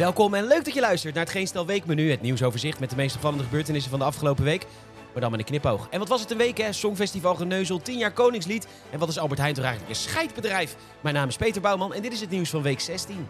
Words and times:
Welkom 0.00 0.34
en 0.34 0.46
leuk 0.46 0.64
dat 0.64 0.74
je 0.74 0.80
luistert 0.80 1.14
naar 1.14 1.22
het 1.22 1.32
Geen 1.32 1.46
Stel 1.46 1.66
Weekmenu. 1.66 2.10
Het 2.10 2.20
nieuwsoverzicht 2.20 2.80
met 2.80 2.90
de 2.90 2.96
meest 2.96 3.14
opvallende 3.14 3.44
gebeurtenissen 3.44 3.90
van 3.90 3.98
de 3.98 4.04
afgelopen 4.04 4.44
week. 4.44 4.66
Maar 5.12 5.20
dan 5.20 5.30
met 5.30 5.40
een 5.40 5.46
knipoog. 5.46 5.88
En 5.90 5.98
wat 5.98 6.08
was 6.08 6.20
het 6.20 6.30
een 6.30 6.36
week 6.36 6.58
hè? 6.58 6.72
Songfestival 6.72 7.34
Geneuzel, 7.34 7.82
10 7.82 7.98
jaar 7.98 8.12
Koningslied. 8.12 8.66
En 8.90 8.98
wat 8.98 9.08
is 9.08 9.18
Albert 9.18 9.40
Heijn 9.40 9.54
toch 9.54 9.64
eigenlijk 9.64 9.94
een 9.94 10.00
scheidbedrijf? 10.02 10.76
Mijn 11.00 11.14
naam 11.14 11.28
is 11.28 11.36
Peter 11.36 11.60
Bouwman 11.60 11.94
en 11.94 12.02
dit 12.02 12.12
is 12.12 12.20
het 12.20 12.30
nieuws 12.30 12.50
van 12.50 12.62
week 12.62 12.80
16. 12.80 13.28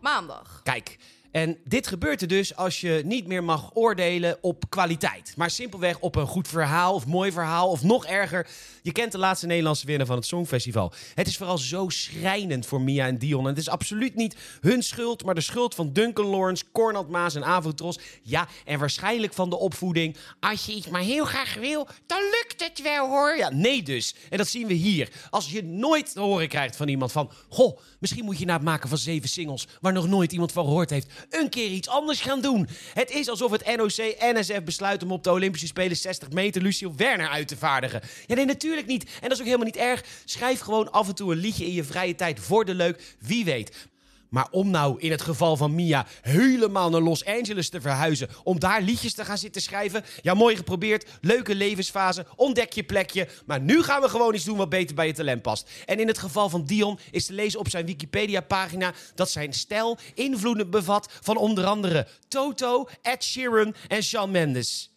Maandag. 0.00 0.60
Kijk, 0.62 0.98
en 1.30 1.58
dit 1.64 1.86
gebeurt 1.86 2.22
er 2.22 2.28
dus 2.28 2.56
als 2.56 2.80
je 2.80 3.02
niet 3.04 3.26
meer 3.26 3.44
mag 3.44 3.70
oordelen 3.74 4.38
op 4.40 4.64
kwaliteit. 4.68 5.32
Maar 5.36 5.50
simpelweg 5.50 5.98
op 5.98 6.16
een 6.16 6.26
goed 6.26 6.48
verhaal 6.48 6.94
of 6.94 7.06
mooi 7.06 7.32
verhaal. 7.32 7.70
Of 7.70 7.82
nog 7.82 8.06
erger, 8.06 8.48
je 8.82 8.92
kent 8.92 9.12
de 9.12 9.18
laatste 9.18 9.46
Nederlandse 9.46 9.86
winnaar 9.86 10.06
van 10.06 10.16
het 10.16 10.26
Songfestival. 10.26 10.92
Het 11.14 11.26
is 11.26 11.36
vooral 11.36 11.58
zo 11.58 11.88
schrijnend 11.88 12.66
voor 12.66 12.80
Mia 12.80 13.06
en 13.06 13.18
Dion. 13.18 13.42
En 13.42 13.48
het 13.48 13.58
is 13.58 13.68
absoluut 13.68 14.14
niet 14.14 14.36
hun 14.60 14.82
schuld, 14.82 15.24
maar 15.24 15.34
de 15.34 15.40
schuld 15.40 15.74
van 15.74 15.92
Duncan 15.92 16.26
Lawrence, 16.26 16.64
Cornald 16.72 17.08
Maas 17.08 17.34
en 17.34 17.44
Avotros. 17.44 17.98
Ja, 18.22 18.48
en 18.64 18.78
waarschijnlijk 18.78 19.32
van 19.32 19.50
de 19.50 19.58
opvoeding. 19.58 20.16
Als 20.40 20.66
je 20.66 20.72
iets 20.72 20.88
maar 20.88 21.02
heel 21.02 21.24
graag 21.24 21.54
wil, 21.54 21.88
dan 22.06 22.20
lukt 22.20 22.64
het 22.64 22.82
wel 22.82 23.08
hoor. 23.08 23.36
Ja, 23.36 23.50
nee 23.50 23.82
dus. 23.82 24.14
En 24.30 24.38
dat 24.38 24.48
zien 24.48 24.66
we 24.66 24.74
hier. 24.74 25.08
Als 25.30 25.50
je 25.50 25.64
nooit 25.64 26.12
te 26.12 26.20
horen 26.20 26.48
krijgt 26.48 26.76
van 26.76 26.88
iemand 26.88 27.12
van... 27.12 27.30
Goh, 27.48 27.78
misschien 27.98 28.24
moet 28.24 28.38
je 28.38 28.44
na 28.44 28.52
het 28.52 28.62
maken 28.62 28.88
van 28.88 28.98
zeven 28.98 29.28
singles... 29.28 29.66
waar 29.80 29.92
nog 29.92 30.08
nooit 30.08 30.32
iemand 30.32 30.52
van 30.52 30.64
gehoord 30.64 30.90
heeft... 30.90 31.26
een 31.30 31.48
keer 31.48 31.70
iets 31.70 31.88
anders 31.88 32.20
gaan 32.20 32.40
doen. 32.40 32.68
Het 32.94 33.10
is 33.10 33.28
alsof 33.28 33.50
het 33.50 33.76
NOC-NSF 33.76 34.62
besluit 34.62 35.02
om 35.02 35.12
op 35.12 35.24
de 35.24 35.30
Olympische 35.30 35.66
Spelen 35.66 35.96
60 35.96 36.30
meter 36.30 36.62
Lucio 36.62 36.92
Werner 36.96 37.28
uit 37.28 37.48
te 37.48 37.56
vaardigen. 37.56 38.00
Ja, 38.26 38.34
nee, 38.34 38.44
natuurlijk 38.44 38.86
niet. 38.86 39.04
En 39.04 39.20
dat 39.20 39.32
is 39.32 39.38
ook 39.38 39.44
helemaal 39.44 39.66
niet 39.66 39.76
erg. 39.76 40.04
Schrijf 40.24 40.60
gewoon 40.60 40.92
af 40.92 41.08
en 41.08 41.14
toe 41.14 41.32
een 41.32 41.38
liedje 41.38 41.64
in 41.64 41.72
je 41.72 41.84
vrije 41.84 42.14
tijd 42.14 42.40
voor 42.40 42.64
de 42.64 42.74
leuk. 42.74 43.16
Wie 43.18 43.44
weet. 43.44 43.88
Maar 44.28 44.46
om 44.50 44.70
nou 44.70 45.00
in 45.00 45.10
het 45.10 45.22
geval 45.22 45.56
van 45.56 45.74
Mia 45.74 46.06
helemaal 46.20 46.90
naar 46.90 47.00
Los 47.00 47.24
Angeles 47.24 47.68
te 47.68 47.80
verhuizen. 47.80 48.28
Om 48.42 48.58
daar 48.58 48.82
liedjes 48.82 49.14
te 49.14 49.24
gaan 49.24 49.38
zitten 49.38 49.62
schrijven. 49.62 50.04
Ja, 50.22 50.34
mooi 50.34 50.56
geprobeerd. 50.56 51.06
Leuke 51.20 51.54
levensfase. 51.54 52.26
Ontdek 52.36 52.72
je 52.72 52.82
plekje. 52.82 53.28
Maar 53.46 53.60
nu 53.60 53.82
gaan 53.82 54.00
we 54.00 54.08
gewoon 54.08 54.34
iets 54.34 54.44
doen 54.44 54.56
wat 54.56 54.68
beter 54.68 54.94
bij 54.94 55.06
je 55.06 55.12
talent 55.12 55.42
past. 55.42 55.70
En 55.86 56.00
in 56.00 56.06
het 56.06 56.18
geval 56.18 56.48
van 56.48 56.64
Dion 56.64 56.98
is 57.10 57.26
te 57.26 57.32
lezen 57.32 57.60
op 57.60 57.68
zijn 57.68 57.86
Wikipedia-pagina 57.86 58.92
dat 59.14 59.30
zijn 59.30 59.52
stijl 59.52 59.98
invloeden 60.14 60.70
bevat 60.70 61.12
van 61.20 61.36
onder 61.36 61.64
andere 61.64 62.06
Toto, 62.28 62.88
Ed 63.02 63.24
Sheeran 63.24 63.74
en 63.88 64.02
Shawn 64.02 64.30
Mendes. 64.30 64.90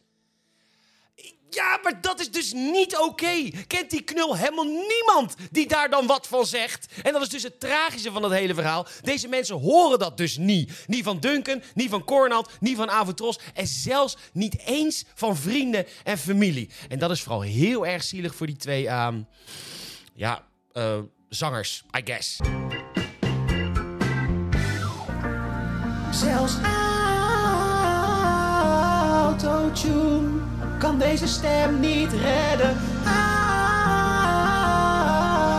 Ja, 1.54 1.80
maar 1.84 2.02
dat 2.02 2.20
is 2.20 2.32
dus 2.32 2.54
niet 2.54 2.98
oké. 2.98 3.50
Kent 3.68 3.90
die 3.90 4.02
knul 4.02 4.36
helemaal 4.36 4.66
niemand 4.66 5.36
die 5.52 5.68
daar 5.68 5.90
dan 5.90 6.08
wat 6.08 6.28
van 6.28 6.46
zegt? 6.46 6.86
En 7.04 7.14
dat 7.14 7.22
is 7.22 7.30
dus 7.30 7.44
het 7.44 7.60
tragische 7.60 8.12
van 8.12 8.24
het 8.24 8.32
hele 8.32 8.54
verhaal. 8.54 8.88
Deze 9.02 9.28
mensen 9.28 9.56
horen 9.56 10.00
dat 10.00 10.18
dus 10.18 10.38
niet. 10.38 10.72
Niet 10.88 11.04
van 11.04 11.20
Duncan, 11.20 11.64
niet 11.74 11.90
van 11.90 12.04
Cornald, 12.04 12.50
niet 12.60 12.78
van 12.78 12.90
Avotros. 12.90 13.40
En 13.54 13.68
zelfs 13.68 14.18
niet 14.34 14.58
eens 14.66 15.06
van 15.14 15.38
vrienden 15.38 15.86
en 16.04 16.18
familie. 16.18 16.70
En 16.90 17.00
dat 17.00 17.12
is 17.12 17.22
vooral 17.22 17.42
heel 17.42 17.86
erg 17.86 18.04
zielig 18.04 18.36
voor 18.36 18.48
die 18.48 18.58
twee, 18.58 18.88
ehm, 18.88 19.22
ja, 20.14 20.44
eh, 20.72 21.00
zangers, 21.30 21.84
I 21.98 22.02
guess. 22.04 22.38
Zelfs 26.12 26.54
deze 31.02 31.28
stem 31.28 31.80
niet 31.80 32.12
redden. 32.12 32.78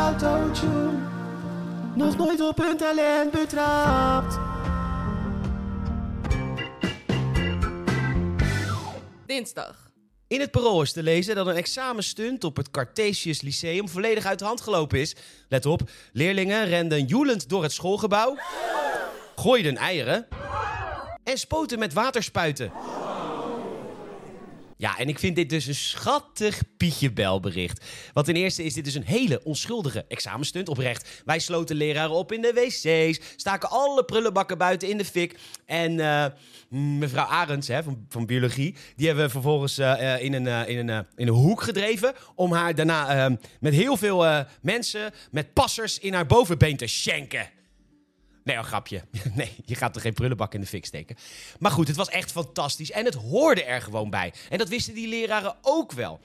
Autotune, 0.04 0.98
nog 1.94 2.16
nooit 2.16 2.40
op 2.40 2.58
hun 2.58 2.76
talent 2.76 3.30
betrapt. 3.30 4.38
Dinsdag. 9.26 9.90
In 10.28 10.40
het 10.40 10.50
parool 10.50 10.82
is 10.82 10.92
te 10.92 11.02
lezen 11.02 11.34
dat 11.34 11.46
een 11.46 11.56
examenstunt 11.56 12.44
op 12.44 12.56
het 12.56 12.70
Cartesius 12.70 13.40
Lyceum 13.40 13.88
volledig 13.88 14.24
uit 14.24 14.38
de 14.38 14.44
hand 14.44 14.60
gelopen 14.60 15.00
is. 15.00 15.16
Let 15.48 15.66
op, 15.66 15.82
leerlingen 16.12 16.66
renden 16.66 17.04
joelend 17.04 17.48
door 17.48 17.62
het 17.62 17.72
schoolgebouw, 17.72 18.36
gooiden 19.36 19.76
eieren 19.76 20.26
en 21.24 21.38
spoten 21.38 21.78
met 21.78 21.92
waterspuiten. 21.92 22.72
Ja, 24.82 24.98
en 24.98 25.08
ik 25.08 25.18
vind 25.18 25.36
dit 25.36 25.50
dus 25.50 25.66
een 25.66 25.74
schattig 25.74 26.62
Pietje 26.76 27.12
Belbericht. 27.12 27.84
Want 28.12 28.26
ten 28.26 28.36
eerste 28.36 28.64
is 28.64 28.74
dit 28.74 28.84
dus 28.84 28.94
een 28.94 29.04
hele 29.04 29.44
onschuldige 29.44 30.04
examenstunt, 30.08 30.68
oprecht. 30.68 31.22
Wij 31.24 31.38
sloten 31.38 31.76
leraren 31.76 32.16
op 32.16 32.32
in 32.32 32.42
de 32.42 32.52
wc's, 32.52 33.20
staken 33.36 33.70
alle 33.70 34.04
prullenbakken 34.04 34.58
buiten 34.58 34.88
in 34.88 34.98
de 34.98 35.04
fik. 35.04 35.38
En 35.66 36.00
eh, 36.00 36.26
mevrouw 36.98 37.24
Arends 37.24 37.68
hè, 37.68 37.82
van, 37.82 38.06
van 38.08 38.26
biologie, 38.26 38.74
die 38.96 39.06
hebben 39.06 39.24
we 39.24 39.30
vervolgens 39.30 39.78
eh, 39.78 40.14
eh, 40.14 40.22
in, 40.22 40.32
een, 40.32 40.68
in, 40.68 40.88
een, 40.88 41.06
in 41.16 41.28
een 41.28 41.34
hoek 41.34 41.62
gedreven... 41.62 42.14
om 42.34 42.52
haar 42.52 42.74
daarna 42.74 43.36
met 43.60 43.74
heel 43.74 43.96
veel 43.96 44.44
mensen, 44.62 45.12
met 45.30 45.52
passers, 45.52 45.98
in 45.98 46.14
haar 46.14 46.26
bovenbeen 46.26 46.76
te 46.76 46.86
schenken. 46.86 47.48
Nee, 48.44 48.56
een 48.56 48.64
grapje. 48.64 49.02
Nee, 49.34 49.52
je 49.64 49.74
gaat 49.74 49.94
er 49.96 50.02
geen 50.02 50.12
prullenbak 50.12 50.54
in 50.54 50.60
de 50.60 50.66
fik 50.66 50.84
steken. 50.84 51.16
Maar 51.58 51.70
goed, 51.70 51.88
het 51.88 51.96
was 51.96 52.08
echt 52.08 52.32
fantastisch. 52.32 52.90
En 52.90 53.04
het 53.04 53.14
hoorde 53.14 53.64
er 53.64 53.82
gewoon 53.82 54.10
bij. 54.10 54.32
En 54.48 54.58
dat 54.58 54.68
wisten 54.68 54.94
die 54.94 55.08
leraren 55.08 55.56
ook 55.62 55.92
wel. 55.92 56.20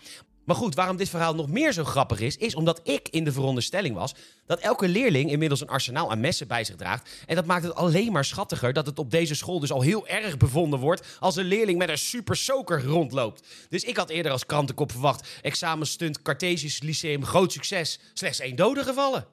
Maar 0.47 0.55
goed, 0.55 0.75
waarom 0.75 0.97
dit 0.97 1.09
verhaal 1.09 1.35
nog 1.35 1.49
meer 1.49 1.71
zo 1.71 1.83
grappig 1.83 2.19
is, 2.19 2.37
is 2.37 2.55
omdat 2.55 2.79
ik 2.83 3.07
in 3.09 3.23
de 3.23 3.31
veronderstelling 3.31 3.95
was 3.95 4.15
dat 4.45 4.59
elke 4.59 4.87
leerling 4.87 5.31
inmiddels 5.31 5.61
een 5.61 5.67
arsenaal 5.67 6.11
aan 6.11 6.19
messen 6.19 6.47
bij 6.47 6.63
zich 6.63 6.75
draagt. 6.75 7.09
En 7.25 7.35
dat 7.35 7.45
maakt 7.45 7.63
het 7.63 7.75
alleen 7.75 8.11
maar 8.11 8.25
schattiger 8.25 8.73
dat 8.73 8.85
het 8.85 8.99
op 8.99 9.11
deze 9.11 9.35
school 9.35 9.59
dus 9.59 9.71
al 9.71 9.81
heel 9.81 10.07
erg 10.07 10.37
bevonden 10.37 10.79
wordt 10.79 11.17
als 11.19 11.35
een 11.35 11.45
leerling 11.45 11.77
met 11.77 11.89
een 11.89 11.97
super 11.97 12.35
soaker 12.35 12.83
rondloopt. 12.83 13.47
Dus 13.69 13.83
ik 13.83 13.97
had 13.97 14.09
eerder 14.09 14.31
als 14.31 14.45
krantenkop 14.45 14.91
verwacht: 14.91 15.27
examenstunt 15.41 16.21
Cartesius 16.21 16.81
Lyceum, 16.81 17.25
groot 17.25 17.51
succes, 17.51 17.99
slechts 18.13 18.39
één 18.39 18.55
dode 18.55 18.83
gevallen. 18.83 19.27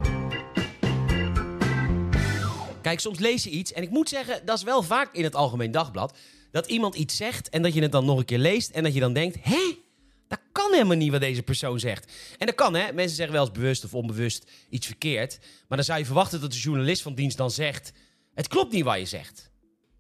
Kijk, 2.84 3.00
soms 3.00 3.18
lees 3.18 3.44
je 3.44 3.50
iets 3.50 3.72
en 3.72 3.82
ik 3.82 3.90
moet 3.90 4.08
zeggen, 4.08 4.46
dat 4.46 4.56
is 4.56 4.62
wel 4.62 4.82
vaak 4.82 5.14
in 5.14 5.24
het 5.24 5.34
Algemeen 5.34 5.70
Dagblad, 5.70 6.16
dat 6.50 6.66
iemand 6.66 6.94
iets 6.94 7.16
zegt 7.16 7.48
en 7.48 7.62
dat 7.62 7.74
je 7.74 7.82
het 7.82 7.92
dan 7.92 8.04
nog 8.04 8.18
een 8.18 8.24
keer 8.24 8.38
leest 8.38 8.70
en 8.70 8.82
dat 8.82 8.94
je 8.94 9.00
dan 9.00 9.12
denkt, 9.12 9.36
hé, 9.40 9.76
dat 10.28 10.38
kan 10.52 10.72
helemaal 10.72 10.96
niet 10.96 11.10
wat 11.10 11.20
deze 11.20 11.42
persoon 11.42 11.78
zegt. 11.78 12.12
En 12.38 12.46
dat 12.46 12.54
kan, 12.54 12.74
hè. 12.74 12.92
Mensen 12.92 13.16
zeggen 13.16 13.34
wel 13.34 13.44
eens 13.44 13.54
bewust 13.54 13.84
of 13.84 13.94
onbewust 13.94 14.50
iets 14.70 14.86
verkeerd, 14.86 15.38
maar 15.68 15.76
dan 15.76 15.86
zou 15.86 15.98
je 15.98 16.04
verwachten 16.04 16.40
dat 16.40 16.52
de 16.52 16.58
journalist 16.58 17.02
van 17.02 17.14
dienst 17.14 17.36
dan 17.36 17.50
zegt, 17.50 17.92
het 18.34 18.48
klopt 18.48 18.72
niet 18.72 18.84
wat 18.84 18.98
je 18.98 19.06
zegt. 19.06 19.50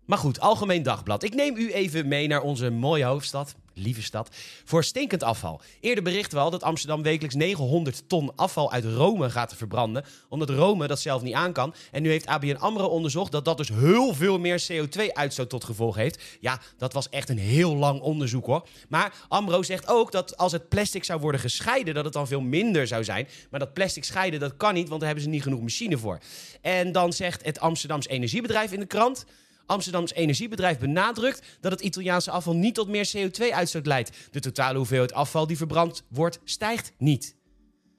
Maar 0.06 0.18
goed, 0.18 0.40
Algemeen 0.40 0.82
Dagblad. 0.82 1.22
Ik 1.22 1.34
neem 1.34 1.56
u 1.56 1.72
even 1.72 2.08
mee 2.08 2.26
naar 2.26 2.42
onze 2.42 2.70
mooie 2.70 3.04
hoofdstad, 3.04 3.54
lieve 3.74 4.02
stad, 4.02 4.28
voor 4.64 4.84
stinkend 4.84 5.22
afval. 5.22 5.60
Eerder 5.80 6.04
berichten 6.04 6.38
we 6.38 6.44
al 6.44 6.50
dat 6.50 6.62
Amsterdam 6.62 7.02
wekelijks 7.02 7.34
900 7.34 8.08
ton 8.08 8.32
afval 8.36 8.72
uit 8.72 8.84
Rome 8.84 9.30
gaat 9.30 9.54
verbranden, 9.56 10.04
omdat 10.28 10.50
Rome 10.50 10.86
dat 10.86 11.00
zelf 11.00 11.22
niet 11.22 11.34
aan 11.34 11.52
kan. 11.52 11.74
En 11.90 12.02
nu 12.02 12.10
heeft 12.10 12.26
ABN 12.26 12.56
AMRO 12.56 12.86
onderzocht 12.86 13.32
dat 13.32 13.44
dat 13.44 13.56
dus 13.56 13.68
heel 13.68 14.14
veel 14.14 14.38
meer 14.38 14.66
CO2-uitstoot 14.72 15.50
tot 15.50 15.64
gevolg 15.64 15.96
heeft. 15.96 16.22
Ja, 16.40 16.60
dat 16.78 16.92
was 16.92 17.08
echt 17.08 17.28
een 17.28 17.38
heel 17.38 17.76
lang 17.76 18.00
onderzoek 18.00 18.46
hoor. 18.46 18.68
Maar 18.88 19.14
AMRO 19.28 19.62
zegt 19.62 19.88
ook 19.88 20.12
dat 20.12 20.36
als 20.36 20.52
het 20.52 20.68
plastic 20.68 21.04
zou 21.04 21.20
worden 21.20 21.40
gescheiden, 21.40 21.94
dat 21.94 22.04
het 22.04 22.12
dan 22.12 22.26
veel 22.26 22.40
minder 22.40 22.86
zou 22.86 23.04
zijn. 23.04 23.28
Maar 23.50 23.60
dat 23.60 23.72
plastic 23.72 24.04
scheiden, 24.04 24.40
dat 24.40 24.56
kan 24.56 24.74
niet, 24.74 24.88
want 24.88 25.00
daar 25.00 25.08
hebben 25.08 25.24
ze 25.24 25.34
niet 25.34 25.42
genoeg 25.42 25.60
machine 25.60 25.98
voor. 25.98 26.18
En 26.60 26.92
dan 26.92 27.12
zegt 27.12 27.44
het 27.44 27.60
Amsterdams 27.60 28.08
Energiebedrijf 28.08 28.72
in 28.72 28.80
de 28.80 28.86
krant... 28.86 29.24
Amsterdams 29.66 30.12
energiebedrijf 30.12 30.78
benadrukt 30.78 31.46
dat 31.60 31.72
het 31.72 31.80
Italiaanse 31.80 32.30
afval 32.30 32.54
niet 32.54 32.74
tot 32.74 32.88
meer 32.88 33.10
CO2-uitstoot 33.16 33.86
leidt. 33.86 34.10
De 34.30 34.40
totale 34.40 34.78
hoeveelheid 34.78 35.12
afval 35.12 35.46
die 35.46 35.56
verbrand 35.56 36.02
wordt, 36.08 36.40
stijgt 36.44 36.92
niet. 36.98 37.36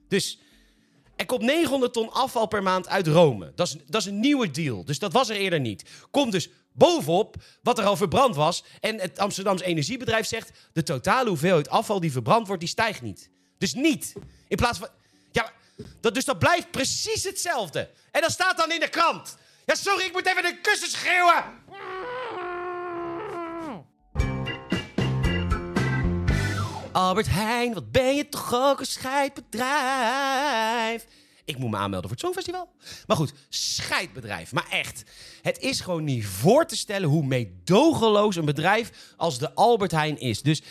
Dus 0.08 0.40
er 1.16 1.26
komt 1.26 1.42
900 1.42 1.94
ton 1.94 2.12
afval 2.12 2.48
per 2.48 2.64
maand 2.64 2.88
uit 2.88 3.08
Rome. 3.08 3.52
Dat 3.56 3.68
is, 3.68 3.76
dat 3.88 4.02
is 4.02 4.08
een 4.08 4.20
nieuwe 4.20 4.52
deal, 4.52 4.86
dus 4.86 5.00
dat 5.00 5.14
was 5.14 5.30
er 5.30 5.36
eerder 5.36 5.60
niet. 5.60 5.90
Komt 6.12 6.32
dus 6.32 6.50
bovenop 6.74 7.36
wat 7.62 7.80
er 7.80 7.86
al 7.86 7.96
verbrand 7.96 8.36
was. 8.36 8.64
En 8.80 9.00
het 9.00 9.20
Amsterdams 9.20 9.62
energiebedrijf 9.62 10.28
zegt... 10.28 10.52
de 10.74 10.84
totale 10.84 11.30
hoeveelheid 11.30 11.70
afval 11.70 12.00
die 12.00 12.12
verbrand 12.12 12.48
wordt, 12.48 12.62
die 12.62 12.72
stijgt 12.72 13.02
niet. 13.02 13.30
Dus 13.58 13.74
niet. 13.74 14.14
In 14.48 14.58
plaats 14.58 14.80
van... 14.80 14.88
Ja, 15.32 15.52
dat, 16.02 16.14
dus 16.14 16.26
dat 16.26 16.40
blijft 16.40 16.72
precies 16.72 17.24
hetzelfde. 17.24 17.90
En 18.12 18.22
dat 18.22 18.32
staat 18.32 18.58
dan 18.58 18.72
in 18.72 18.80
de 18.80 18.90
krant. 18.90 19.38
Ja, 19.66 19.76
sorry, 19.76 20.06
ik 20.06 20.14
moet 20.14 20.26
even 20.26 20.44
de 20.44 20.60
kussen 20.62 20.90
schreeuwen. 20.90 21.44
Albert 26.96 27.30
Heijn, 27.30 27.74
wat 27.74 27.92
ben 27.92 28.16
je 28.16 28.30
toch 28.30 28.54
ook 28.54 28.80
een 28.80 28.86
scheidbedrijf. 28.86 31.06
Ik 31.46 31.58
moet 31.58 31.70
me 31.70 31.78
aanmelden 31.78 32.10
voor 32.10 32.18
het 32.18 32.20
Songfestival. 32.20 32.70
Maar 33.08 33.18
goed, 33.18 33.34
scheidbedrijf. 33.50 34.54
Maar 34.54 34.68
echt, 34.70 35.04
het 35.42 35.60
is 35.60 35.82
gewoon 35.82 36.04
niet 36.04 36.26
voor 36.26 36.66
te 36.66 36.76
stellen 36.76 37.10
hoe 37.10 37.26
meedogenloos 37.26 38.36
een 38.36 38.46
bedrijf 38.46 39.14
als 39.18 39.40
de 39.40 39.54
Albert 39.54 39.92
Heijn 39.92 40.20
is. 40.20 40.42
Dus 40.42 40.62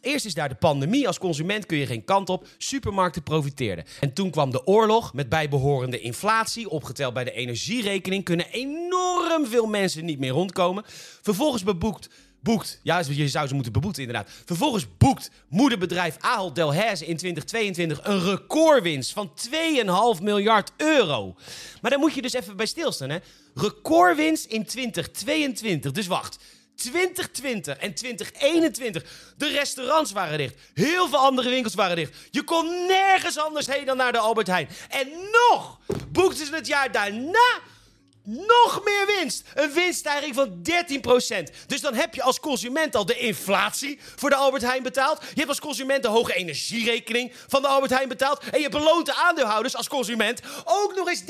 Eerst 0.00 0.24
is 0.24 0.34
daar 0.34 0.48
de 0.48 0.54
pandemie. 0.54 1.06
Als 1.06 1.18
consument 1.18 1.66
kun 1.66 1.78
je 1.78 1.86
geen 1.86 2.04
kant 2.04 2.28
op. 2.28 2.46
Supermarkten 2.58 3.22
profiteerden. 3.22 3.84
En 4.00 4.12
toen 4.12 4.30
kwam 4.30 4.50
de 4.50 4.66
oorlog 4.66 5.14
met 5.14 5.28
bijbehorende 5.28 6.00
inflatie. 6.00 6.68
Opgeteld 6.68 7.14
bij 7.14 7.24
de 7.24 7.32
energierekening 7.32 8.24
kunnen 8.24 8.46
enorm 8.50 9.46
veel 9.46 9.66
mensen 9.66 10.04
niet 10.04 10.18
meer 10.18 10.30
rondkomen. 10.30 10.84
Vervolgens 11.22 11.62
beboekt 11.62 12.08
boekt, 12.42 12.80
ja, 12.82 13.02
je 13.08 13.28
zou 13.28 13.48
ze 13.48 13.54
moeten 13.54 13.72
beboeten 13.72 14.02
inderdaad. 14.02 14.30
Vervolgens 14.44 14.86
boekt 14.98 15.30
moederbedrijf 15.48 16.16
Ahold 16.20 16.54
Delhaize 16.54 17.06
in 17.06 17.16
2022 17.16 18.00
een 18.02 18.22
recordwinst 18.22 19.12
van 19.12 19.32
2,5 20.16 20.22
miljard 20.22 20.72
euro. 20.76 21.36
Maar 21.80 21.90
daar 21.90 22.00
moet 22.00 22.14
je 22.14 22.22
dus 22.22 22.32
even 22.32 22.56
bij 22.56 22.66
stilstaan, 22.66 23.10
hè. 23.10 23.18
Recordwinst 23.54 24.44
in 24.44 24.64
2022. 24.64 25.92
Dus 25.92 26.06
wacht. 26.06 26.38
2020 26.74 27.76
en 27.76 27.94
2021. 27.94 29.04
De 29.36 29.48
restaurants 29.48 30.12
waren 30.12 30.38
dicht. 30.38 30.54
Heel 30.74 31.08
veel 31.08 31.18
andere 31.18 31.48
winkels 31.48 31.74
waren 31.74 31.96
dicht. 31.96 32.16
Je 32.30 32.42
kon 32.42 32.86
nergens 32.86 33.38
anders 33.38 33.66
heen 33.66 33.84
dan 33.84 33.96
naar 33.96 34.12
de 34.12 34.18
Albert 34.18 34.46
Heijn. 34.46 34.68
En 34.88 35.08
nog 35.32 35.78
boekten 36.08 36.46
ze 36.46 36.54
het 36.54 36.66
jaar 36.66 36.92
daarna 36.92 37.60
nog 38.22 38.80
meer 38.84 39.06
winst. 39.06 39.42
Een 39.54 39.72
winststijging 39.72 40.34
van 40.34 40.62
13%. 41.42 41.66
Dus 41.66 41.80
dan 41.80 41.94
heb 41.94 42.14
je 42.14 42.22
als 42.22 42.40
consument 42.40 42.96
al 42.96 43.06
de 43.06 43.18
inflatie 43.18 43.98
voor 44.16 44.30
de 44.30 44.36
Albert 44.36 44.62
Heijn 44.62 44.82
betaald. 44.82 45.20
Je 45.20 45.34
hebt 45.34 45.48
als 45.48 45.60
consument 45.60 46.02
de 46.02 46.08
hoge 46.08 46.34
energierekening 46.34 47.32
van 47.48 47.62
de 47.62 47.68
Albert 47.68 47.92
Heijn 47.92 48.08
betaald. 48.08 48.42
En 48.50 48.60
je 48.60 48.68
beloont 48.68 49.06
de 49.06 49.14
aandeelhouders 49.14 49.76
als 49.76 49.88
consument 49.88 50.40
ook 50.64 50.94
nog 50.94 51.08
eens 51.08 51.22
13% 51.22 51.24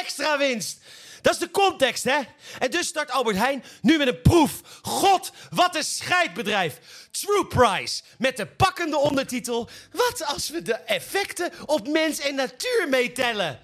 extra 0.00 0.38
winst. 0.38 0.78
Dat 1.22 1.32
is 1.32 1.38
de 1.38 1.50
context, 1.50 2.04
hè? 2.04 2.18
En 2.58 2.70
dus 2.70 2.86
start 2.86 3.10
Albert 3.10 3.36
Heijn 3.36 3.64
nu 3.82 3.98
met 3.98 4.08
een 4.08 4.22
proef. 4.22 4.60
God, 4.82 5.32
wat 5.50 5.76
een 5.76 5.84
scheidbedrijf. 5.84 6.78
True 7.10 7.46
Price. 7.46 8.02
Met 8.18 8.36
de 8.36 8.46
pakkende 8.46 8.96
ondertitel... 8.96 9.68
Wat 9.92 10.24
als 10.24 10.50
we 10.50 10.62
de 10.62 10.74
effecten 10.74 11.52
op 11.66 11.88
mens 11.88 12.20
en 12.20 12.34
natuur 12.34 12.86
meetellen? 12.88 13.60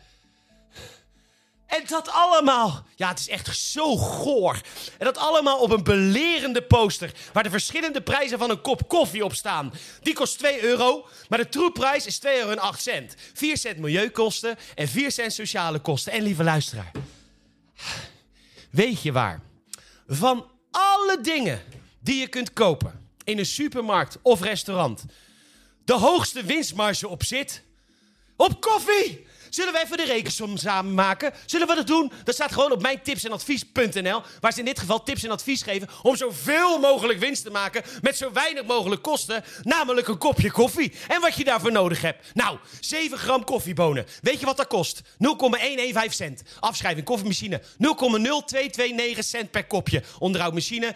En 1.66 1.82
dat 1.86 2.08
allemaal, 2.10 2.86
ja, 2.94 3.08
het 3.08 3.18
is 3.18 3.28
echt 3.28 3.56
zo 3.56 3.96
goor. 3.96 4.60
En 4.98 5.04
dat 5.04 5.18
allemaal 5.18 5.58
op 5.58 5.70
een 5.70 5.82
belerende 5.82 6.62
poster 6.62 7.12
waar 7.32 7.42
de 7.42 7.50
verschillende 7.50 8.02
prijzen 8.02 8.38
van 8.38 8.50
een 8.50 8.60
kop 8.60 8.88
koffie 8.88 9.24
op 9.24 9.34
staan. 9.34 9.72
Die 10.02 10.14
kost 10.14 10.38
2 10.38 10.62
euro, 10.62 11.06
maar 11.28 11.38
de 11.38 11.48
troepprijs 11.48 12.06
is 12.06 12.20
2,08 12.24 12.28
euro. 12.30 12.74
4 13.34 13.56
cent 13.56 13.78
milieukosten 13.78 14.56
en 14.74 14.88
4 14.88 15.12
cent 15.12 15.32
sociale 15.32 15.78
kosten. 15.78 16.12
En 16.12 16.22
lieve 16.22 16.44
luisteraar, 16.44 16.90
weet 18.70 19.02
je 19.02 19.12
waar? 19.12 19.40
Van 20.06 20.50
alle 20.70 21.18
dingen 21.20 21.62
die 22.00 22.20
je 22.20 22.28
kunt 22.28 22.52
kopen 22.52 23.08
in 23.24 23.38
een 23.38 23.46
supermarkt 23.46 24.18
of 24.22 24.40
restaurant, 24.40 25.04
de 25.84 25.94
hoogste 25.94 26.42
winstmarge 26.42 27.08
op 27.08 27.24
zit? 27.24 27.62
Op 28.36 28.60
koffie! 28.60 29.26
Zullen 29.56 29.72
we 29.72 29.80
even 29.84 29.96
de 29.96 30.04
rekensom 30.04 30.56
samen 30.56 30.94
maken? 30.94 31.32
Zullen 31.46 31.66
we 31.66 31.74
dat 31.74 31.86
doen? 31.86 32.12
Dat 32.24 32.34
staat 32.34 32.52
gewoon 32.52 32.72
op 32.72 32.82
mijn. 32.82 33.00
Waar 34.40 34.52
ze 34.52 34.58
in 34.58 34.64
dit 34.64 34.78
geval 34.78 35.02
tips 35.02 35.24
en 35.24 35.30
advies 35.30 35.62
geven 35.62 35.88
om 36.02 36.16
zoveel 36.16 36.78
mogelijk 36.78 37.18
winst 37.18 37.44
te 37.44 37.50
maken 37.50 37.82
met 38.02 38.16
zo 38.16 38.32
weinig 38.32 38.64
mogelijk 38.64 39.02
kosten. 39.02 39.44
Namelijk 39.62 40.08
een 40.08 40.18
kopje 40.18 40.50
koffie. 40.50 40.92
En 41.08 41.20
wat 41.20 41.36
je 41.36 41.44
daarvoor 41.44 41.72
nodig 41.72 42.00
hebt. 42.00 42.26
Nou, 42.34 42.58
7 42.80 43.18
gram 43.18 43.44
koffiebonen. 43.44 44.06
Weet 44.22 44.40
je 44.40 44.46
wat 44.46 44.56
dat 44.56 44.66
kost? 44.66 45.02
0,115 45.18 46.12
cent. 46.12 46.42
Afschrijving 46.60 47.06
koffiemachine 47.06 47.62
0,0229 49.16 49.18
cent 49.18 49.50
per 49.50 49.64
kopje. 49.64 50.02
Onderhoudmachine 50.18 50.94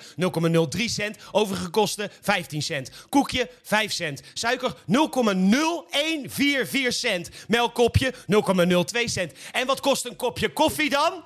0,03 0.78 0.84
cent. 0.84 1.16
Overige 1.30 1.68
kosten 1.68 2.10
15 2.20 2.62
cent. 2.62 2.90
Koekje 3.08 3.50
5 3.62 3.92
cent. 3.92 4.22
Suiker 4.34 4.74
0,0144 4.86 6.88
cent. 6.88 7.28
Melkkopje 7.48 8.14
0,02 8.55 9.05
cent. 9.05 9.32
En 9.52 9.67
wat 9.67 9.81
kost 9.81 10.05
een 10.06 10.17
kopje 10.17 10.52
koffie 10.52 10.91
dan? 10.91 11.23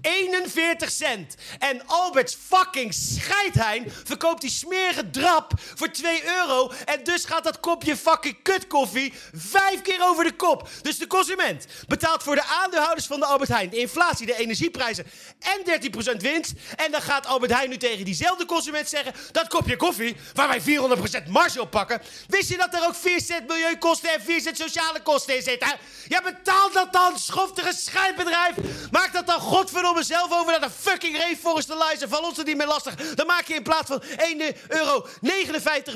41 0.00 0.90
cent. 0.90 1.34
En 1.58 1.86
Alberts 1.86 2.36
fucking 2.46 2.94
scheidhein 2.94 3.92
verkoopt 4.04 4.40
die 4.40 4.50
smerige 4.50 5.10
drap 5.10 5.52
voor 5.74 5.90
2 5.90 6.22
euro. 6.24 6.72
En 6.84 7.04
dus 7.04 7.24
gaat 7.24 7.44
dat 7.44 7.60
kopje 7.60 7.96
fucking 7.96 8.36
kutkoffie 8.42 9.12
vijf 9.34 9.82
keer 9.82 10.02
over 10.02 10.24
de 10.24 10.32
kop. 10.32 10.68
Dus 10.82 10.98
de 10.98 11.06
consument 11.06 11.66
betaalt 11.86 12.22
voor 12.22 12.34
de 12.34 12.44
aandeelhouders 12.44 13.06
van 13.06 13.20
de 13.20 13.26
Albert 13.26 13.50
Heijn 13.50 13.70
de 13.70 13.76
inflatie, 13.76 14.26
de 14.26 14.38
energieprijzen 14.38 15.06
en 15.38 15.80
13% 16.14 16.16
winst. 16.16 16.52
En 16.76 16.90
dan 16.90 17.02
gaat 17.02 17.26
Albert 17.26 17.52
Heijn 17.52 17.70
nu 17.70 17.76
tegen 17.76 18.04
diezelfde 18.04 18.44
consument 18.44 18.88
zeggen: 18.88 19.14
dat 19.32 19.48
kopje 19.48 19.76
koffie, 19.76 20.16
waar 20.34 20.48
wij 20.48 20.60
400% 21.26 21.28
marge 21.28 21.60
op 21.60 21.70
pakken. 21.70 22.02
Wist 22.26 22.48
je 22.48 22.56
dat 22.56 22.74
er 22.74 22.86
ook 22.86 22.94
4 22.94 23.20
cent 23.20 23.48
milieukosten 23.48 24.12
en 24.12 24.20
4 24.20 24.40
cent 24.40 24.56
sociale 24.56 25.00
kosten 25.02 25.36
in 25.36 25.42
zitten? 25.42 25.76
Je 26.08 26.20
betaalt 26.24 26.72
dat 26.72 26.92
dan, 26.92 27.18
schoftige 27.18 27.72
scheidbedrijf. 27.72 28.54
Maak 28.90 29.12
dat 29.12 29.26
dan 29.26 29.40
godverdomme 29.40 29.87
mezelf 29.94 30.32
over 30.32 30.50
naar 30.50 30.60
de 30.60 30.70
fucking 30.78 31.16
rainforest 31.16 31.70
Eliza. 31.70 32.08
Val 32.08 32.22
ons 32.22 32.38
er 32.38 32.44
niet 32.44 32.56
meer 32.56 32.66
lastig. 32.66 32.94
Dan 33.14 33.26
maak 33.26 33.46
je 33.46 33.54
in 33.54 33.62
plaats 33.62 33.90
van 33.90 34.02
1,59 34.02 34.08
euro 34.68 35.06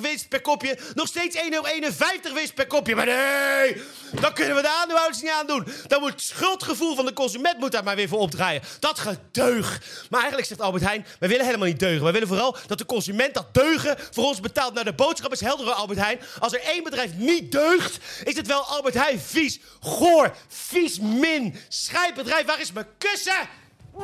winst 0.00 0.29
per 0.29 0.41
kopje... 0.41 0.79
nog 0.94 1.06
steeds 1.06 1.37
1,51 1.37 1.43
euro 1.50 2.35
winst 2.35 2.55
per 2.55 2.67
kopje. 2.67 2.94
Maar 2.94 3.06
nee, 3.06 3.83
dan 4.21 4.33
kunnen 4.33 4.55
we 4.55 4.62
de 4.62 4.69
aandeelhouders 4.69 5.23
niet 5.23 5.31
aan 5.31 5.47
doen. 5.47 5.67
Dan 5.87 6.00
moet 6.00 6.11
het 6.11 6.21
schuldgevoel 6.21 6.94
van 6.94 7.05
de 7.05 7.12
consument 7.12 7.59
moet 7.59 7.73
daar 7.73 7.85
maar 7.85 7.97
weer 7.97 8.09
voor 8.09 8.19
opdraaien. 8.19 8.62
Dat 8.81 8.99
gedeug. 8.99 9.83
Maar 10.11 10.21
eigenlijk 10.21 10.49
zegt 10.49 10.61
Albert 10.61 10.85
Heijn, 10.85 11.06
wij 11.19 11.29
willen 11.29 11.44
helemaal 11.44 11.67
niet 11.67 11.79
deugen. 11.79 12.03
Wij 12.03 12.12
willen 12.12 12.29
vooral 12.29 12.56
dat 12.67 12.79
de 12.79 12.87
consument 12.87 13.35
dat 13.35 13.55
deugen 13.55 13.97
voor 14.11 14.25
ons 14.25 14.41
betaalt. 14.41 14.73
Nou, 14.73 14.85
de 14.85 14.93
boodschap 14.93 15.33
is 15.33 15.41
helder, 15.41 15.73
Albert 15.73 15.99
Heijn. 15.99 16.21
Als 16.39 16.53
er 16.53 16.62
één 16.62 16.83
bedrijf 16.83 17.11
niet 17.17 17.53
deugt, 17.53 17.99
is 18.25 18.37
het 18.37 18.47
wel 18.47 18.62
Albert 18.62 18.94
Heijn. 18.94 19.21
Vies, 19.21 19.61
goor, 19.81 20.37
vies, 20.49 20.99
min, 20.99 21.56
scheidbedrijf. 21.69 22.47
Waar 22.47 22.61
is 22.61 22.73
mijn 22.73 22.87
kussen? 22.99 23.61
De 23.93 24.00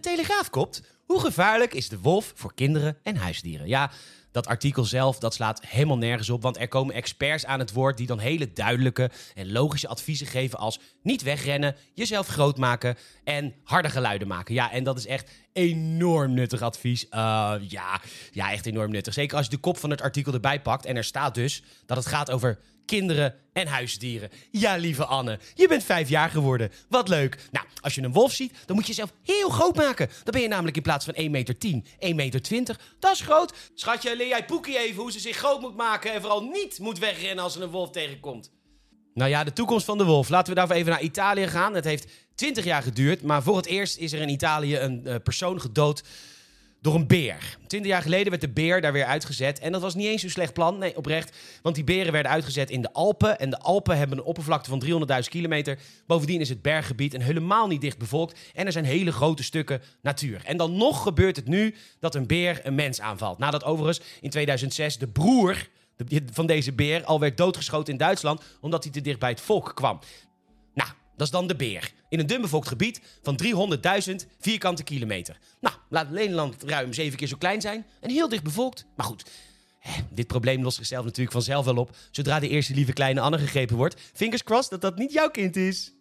Telegraaf 0.00 0.50
kopt. 0.50 0.82
Hoe 1.06 1.20
gevaarlijk 1.20 1.74
is 1.74 1.88
de 1.88 1.98
wolf 2.00 2.32
voor 2.34 2.54
kinderen 2.54 2.98
en 3.02 3.16
huisdieren? 3.16 3.68
Ja, 3.68 3.90
dat 4.32 4.46
artikel 4.46 4.84
zelf 4.84 5.18
dat 5.18 5.34
slaat 5.34 5.66
helemaal 5.66 5.98
nergens 5.98 6.30
op, 6.30 6.42
want 6.42 6.58
er 6.58 6.68
komen 6.68 6.94
experts 6.94 7.46
aan 7.46 7.58
het 7.58 7.72
woord 7.72 7.96
die 7.96 8.06
dan 8.06 8.18
hele 8.18 8.52
duidelijke 8.52 9.10
en 9.34 9.52
logische 9.52 9.88
adviezen 9.88 10.26
geven 10.26 10.58
als 10.58 10.80
niet 11.02 11.22
wegrennen, 11.22 11.76
jezelf 11.94 12.26
groot 12.26 12.58
maken 12.58 12.96
en 13.24 13.54
harde 13.64 13.90
geluiden 13.90 14.28
maken. 14.28 14.54
Ja, 14.54 14.72
en 14.72 14.84
dat 14.84 14.98
is 14.98 15.06
echt 15.06 15.30
enorm 15.52 16.34
nuttig 16.34 16.62
advies. 16.62 17.04
Uh, 17.04 17.54
ja, 17.68 18.00
ja, 18.30 18.52
echt 18.52 18.66
enorm 18.66 18.90
nuttig. 18.90 19.14
Zeker 19.14 19.36
als 19.36 19.46
je 19.46 19.52
de 19.52 19.58
kop 19.58 19.78
van 19.78 19.90
het 19.90 20.02
artikel 20.02 20.32
erbij 20.32 20.60
pakt 20.60 20.84
en 20.84 20.96
er 20.96 21.04
staat 21.04 21.34
dus 21.34 21.62
dat 21.86 21.96
het 21.96 22.06
gaat 22.06 22.30
over 22.30 22.58
kinderen 22.96 23.34
en 23.52 23.66
huisdieren. 23.66 24.30
Ja, 24.50 24.76
lieve 24.76 25.04
Anne, 25.04 25.38
je 25.54 25.68
bent 25.68 25.84
vijf 25.84 26.08
jaar 26.08 26.30
geworden. 26.30 26.70
Wat 26.88 27.08
leuk. 27.08 27.38
Nou, 27.50 27.66
als 27.80 27.94
je 27.94 28.02
een 28.02 28.12
wolf 28.12 28.32
ziet, 28.32 28.52
dan 28.66 28.76
moet 28.76 28.86
je 28.86 28.92
jezelf 28.92 29.12
heel 29.22 29.48
groot 29.48 29.76
maken. 29.76 30.08
Dan 30.22 30.32
ben 30.32 30.42
je 30.42 30.48
namelijk 30.48 30.76
in 30.76 30.82
plaats 30.82 31.04
van 31.04 31.14
1,10 31.14 31.30
meter, 31.30 31.58
10, 31.58 31.84
1,20 31.84 32.14
meter. 32.14 32.78
Dat 32.98 33.12
is 33.12 33.20
groot. 33.20 33.54
Schatje, 33.74 34.16
leer 34.16 34.28
jij 34.28 34.44
Poekie 34.44 34.78
even 34.78 35.02
hoe 35.02 35.12
ze 35.12 35.20
zich 35.20 35.36
groot 35.36 35.60
moet 35.60 35.76
maken... 35.76 36.12
en 36.12 36.20
vooral 36.20 36.42
niet 36.42 36.78
moet 36.78 36.98
wegrennen 36.98 37.44
als 37.44 37.56
er 37.56 37.62
een 37.62 37.70
wolf 37.70 37.90
tegenkomt. 37.90 38.50
Nou 39.14 39.30
ja, 39.30 39.44
de 39.44 39.52
toekomst 39.52 39.84
van 39.84 39.98
de 39.98 40.04
wolf. 40.04 40.28
Laten 40.28 40.48
we 40.52 40.58
daarvoor 40.58 40.76
even 40.76 40.90
naar 40.90 41.02
Italië 41.02 41.48
gaan. 41.48 41.74
Het 41.74 41.84
heeft 41.84 42.06
20 42.34 42.64
jaar 42.64 42.82
geduurd, 42.82 43.22
maar 43.22 43.42
voor 43.42 43.56
het 43.56 43.66
eerst 43.66 43.96
is 43.96 44.12
er 44.12 44.20
in 44.20 44.28
Italië 44.28 44.76
een 44.76 45.02
uh, 45.04 45.14
persoon 45.22 45.60
gedood 45.60 46.02
door 46.82 46.94
een 46.94 47.06
beer. 47.06 47.58
Twintig 47.66 47.90
jaar 47.90 48.02
geleden 48.02 48.30
werd 48.30 48.40
de 48.40 48.48
beer 48.48 48.80
daar 48.80 48.92
weer 48.92 49.04
uitgezet. 49.04 49.58
En 49.58 49.72
dat 49.72 49.80
was 49.80 49.94
niet 49.94 50.06
eens 50.06 50.20
zo'n 50.20 50.30
slecht 50.30 50.52
plan, 50.52 50.78
nee, 50.78 50.96
oprecht. 50.96 51.36
Want 51.62 51.74
die 51.74 51.84
beren 51.84 52.12
werden 52.12 52.30
uitgezet 52.30 52.70
in 52.70 52.82
de 52.82 52.92
Alpen. 52.92 53.38
En 53.38 53.50
de 53.50 53.58
Alpen 53.58 53.98
hebben 53.98 54.18
een 54.18 54.24
oppervlakte 54.24 54.70
van 54.70 54.84
300.000 55.22 55.28
kilometer. 55.28 55.78
Bovendien 56.06 56.40
is 56.40 56.48
het 56.48 56.62
berggebied 56.62 57.14
en 57.14 57.20
helemaal 57.20 57.66
niet 57.66 57.80
dicht 57.80 57.98
bevolkt. 57.98 58.38
En 58.54 58.66
er 58.66 58.72
zijn 58.72 58.84
hele 58.84 59.12
grote 59.12 59.42
stukken 59.42 59.82
natuur. 60.02 60.42
En 60.44 60.56
dan 60.56 60.76
nog 60.76 61.02
gebeurt 61.02 61.36
het 61.36 61.48
nu 61.48 61.74
dat 62.00 62.14
een 62.14 62.26
beer 62.26 62.60
een 62.62 62.74
mens 62.74 63.00
aanvalt. 63.00 63.38
Nadat 63.38 63.64
overigens 63.64 64.06
in 64.20 64.30
2006 64.30 64.98
de 64.98 65.08
broer 65.08 65.68
van 66.32 66.46
deze 66.46 66.72
beer 66.72 67.04
al 67.04 67.20
werd 67.20 67.36
doodgeschoten 67.36 67.92
in 67.92 67.98
Duitsland... 67.98 68.42
omdat 68.60 68.82
hij 68.82 68.92
te 68.92 69.00
dicht 69.00 69.18
bij 69.18 69.30
het 69.30 69.40
volk 69.40 69.72
kwam. 69.74 69.98
Dat 71.16 71.26
is 71.26 71.32
dan 71.32 71.46
de 71.46 71.56
beer. 71.56 71.92
In 72.08 72.18
een 72.18 72.26
dunbevolkt 72.26 72.68
gebied 72.68 73.00
van 73.22 73.40
300.000 73.42 74.14
vierkante 74.40 74.82
kilometer. 74.82 75.38
Nou, 75.60 75.74
laat 75.88 76.10
Nederland 76.10 76.62
ruim 76.62 76.92
zeven 76.92 77.18
keer 77.18 77.28
zo 77.28 77.36
klein 77.36 77.60
zijn 77.60 77.86
en 78.00 78.10
heel 78.10 78.28
dicht 78.28 78.42
bevolkt. 78.42 78.86
Maar 78.96 79.06
goed, 79.06 79.30
hè, 79.78 80.02
dit 80.10 80.26
probleem 80.26 80.62
lost 80.62 80.76
zichzelf 80.76 81.04
natuurlijk 81.04 81.32
vanzelf 81.32 81.64
wel 81.64 81.76
op... 81.76 81.96
zodra 82.10 82.40
de 82.40 82.48
eerste 82.48 82.74
lieve 82.74 82.92
kleine 82.92 83.20
Anne 83.20 83.38
gegrepen 83.38 83.76
wordt. 83.76 84.00
Fingers 84.12 84.42
crossed 84.42 84.70
dat 84.70 84.80
dat 84.80 84.98
niet 84.98 85.12
jouw 85.12 85.30
kind 85.30 85.56
is. 85.56 85.92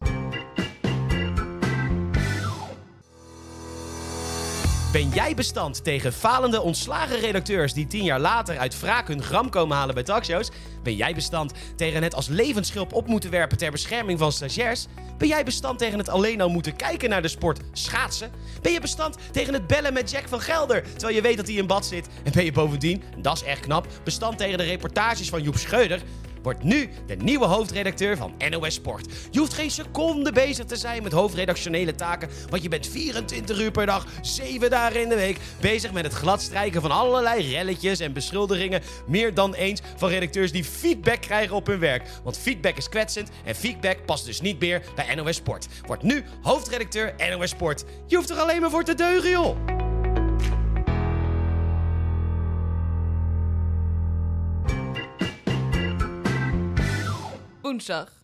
Ben 4.92 5.10
jij 5.10 5.36
bestand 5.36 5.84
tegen 5.84 6.14
falende 6.14 6.62
ontslagen 6.62 7.20
redacteurs 7.20 7.74
die 7.74 7.88
tien 7.88 8.04
jaar 8.04 8.20
later 8.20 8.58
uit 8.58 8.80
wraak 8.80 9.08
hun 9.08 9.24
gram 9.24 9.50
komen 9.50 9.78
halen 9.78 9.94
bij 9.94 10.04
talkshows? 10.04 10.50
Ben 10.84 10.96
jij 10.96 11.14
bestand 11.14 11.54
tegen 11.76 12.04
het 12.04 12.16
als 12.16 12.28
levensschulp 12.28 12.94
op 12.94 13.08
moeten 13.08 13.30
werpen 13.30 13.58
ter 13.58 13.72
bescherming 13.72 14.20
van 14.20 14.32
stagiairs? 14.32 14.86
Ben 15.18 15.28
jij 15.28 15.44
bestand 15.44 15.80
tegen 15.80 15.98
het 15.98 16.10
alleen 16.10 16.42
al 16.42 16.50
moeten 16.50 16.76
kijken 16.76 17.10
naar 17.10 17.22
de 17.22 17.28
sport 17.28 17.60
schaatsen? 17.72 18.32
Ben 18.62 18.72
je 18.72 18.82
bestand 18.82 19.18
tegen 19.32 19.54
het 19.54 19.68
bellen 19.68 19.94
met 19.94 20.12
Jack 20.12 20.28
van 20.28 20.42
Gelder 20.42 20.84
terwijl 20.84 21.16
je 21.16 21.22
weet 21.22 21.38
dat 21.38 21.48
hij 21.48 21.56
in 21.56 21.68
bad 21.68 21.86
zit? 21.86 22.08
En 22.24 22.32
ben 22.32 22.46
je 22.46 22.52
bovendien, 22.52 23.04
en 23.16 23.22
dat 23.22 23.36
is 23.36 23.44
echt 23.44 23.60
knap, 23.60 23.88
bestand 24.04 24.38
tegen 24.38 24.58
de 24.58 24.64
reportages 24.64 25.30
van 25.30 25.42
Joep 25.42 25.58
Scheuder? 25.58 26.02
Wordt 26.42 26.64
nu 26.64 26.90
de 27.06 27.16
nieuwe 27.16 27.46
hoofdredacteur 27.46 28.18
van 28.18 28.34
NOS 28.50 28.74
Sport. 28.74 29.08
Je 29.32 29.40
hoeft 29.40 29.54
geen 29.54 29.72
seconde 29.72 30.32
bezig 30.32 30.66
te 30.66 30.76
zijn 30.76 31.04
met 31.04 31.12
hoofdredactionele 31.12 31.96
taken, 31.96 32.30
want 32.50 32.64
je 32.64 32.70
bent 32.70 32.88
24 32.88 33.60
uur 33.60 33.72
per 33.72 33.86
dag, 33.86 34.06
7 34.22 34.70
dagen 34.70 35.02
in 35.02 35.10
de 35.10 35.16
week 35.16 35.38
bezig 35.60 35.92
met 35.92 36.04
het 36.04 36.14
gladstrijken 36.14 36.82
van 36.82 36.92
allerlei 36.92 37.52
relletjes 37.52 38.00
en 38.00 38.14
beschuldigingen. 38.14 38.82
Meer 39.08 39.34
dan 39.34 39.54
eens 39.54 39.82
van 39.96 40.10
redacteurs 40.10 40.52
die 40.52 40.64
feedback 40.64 41.22
krijgen 41.22 41.56
op 41.56 41.68
hun 41.68 41.80
werk. 41.80 42.10
Want 42.24 42.38
feedback 42.38 42.78
is 42.78 42.90
kwetsend 42.90 43.30
en 43.46 43.56
feedback 43.56 44.06
past 44.06 44.26
dus 44.26 44.42
niet 44.42 44.60
meer 44.60 44.82
bij 44.96 45.16
NOS 45.16 45.36
Sport. 45.36 45.68
Wordt 45.86 46.04
nu 46.04 46.24
hoofdredacteur 46.42 47.14
NOS 47.30 47.50
Sport. 47.50 47.84
Je 48.08 48.16
hoeft 48.16 48.30
er 48.30 48.38
alleen 48.38 48.62
maar 48.62 48.70
voor 48.70 48.84
te 48.84 48.94
deugen, 48.94 49.30
joh. 49.30 49.81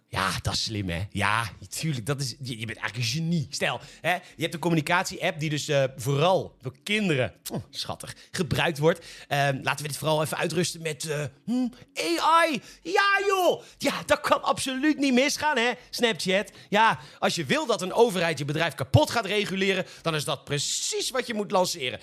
Ja, 0.10 0.32
dat 0.42 0.54
is 0.54 0.64
slim, 0.64 0.90
hè? 0.90 1.02
Ja, 1.12 1.50
natuurlijk. 1.60 2.06
Dat 2.06 2.22
is, 2.22 2.36
je, 2.40 2.66
bent 2.66 2.78
eigenlijk 2.78 2.96
een 2.98 3.04
genie. 3.04 3.48
Stel, 3.50 3.80
hè, 4.02 4.14
je 4.14 4.42
hebt 4.42 4.54
een 4.54 4.60
communicatie-app 4.60 5.40
die 5.40 5.50
dus 5.50 5.68
eh, 5.68 5.84
vooral 5.96 6.56
door 6.62 6.74
kinderen, 6.84 7.34
oh, 7.52 7.64
schattig, 7.70 8.16
gebruikt 8.32 8.78
wordt. 8.78 9.06
Ehm, 9.28 9.60
laten 9.64 9.82
we 9.82 9.88
dit 9.88 9.98
vooral 9.98 10.24
even 10.24 10.38
uitrusten 10.38 10.82
met 10.82 11.10
eh, 11.10 11.24
hm, 11.46 11.68
AI. 11.94 12.62
Ja, 12.82 13.22
joh! 13.28 13.64
Ja, 13.78 14.04
dat 14.06 14.20
kan 14.20 14.44
absoluut 14.44 14.98
niet 14.98 15.14
misgaan, 15.14 15.58
hè? 15.58 15.72
Snapchat. 15.90 16.52
Ja, 16.70 17.00
als 17.20 17.36
je 17.36 17.46
wil 17.46 17.66
dat 17.66 17.82
een 17.82 17.94
overheid 17.94 18.38
je 18.38 18.46
bedrijf 18.46 18.74
kapot 18.74 19.10
gaat 19.10 19.26
reguleren, 19.26 19.86
dan 20.02 20.16
is 20.16 20.24
dat 20.24 20.44
precies 20.44 21.10
wat 21.10 21.28
je 21.28 21.34
moet 21.34 21.52
lanceren. 21.52 22.00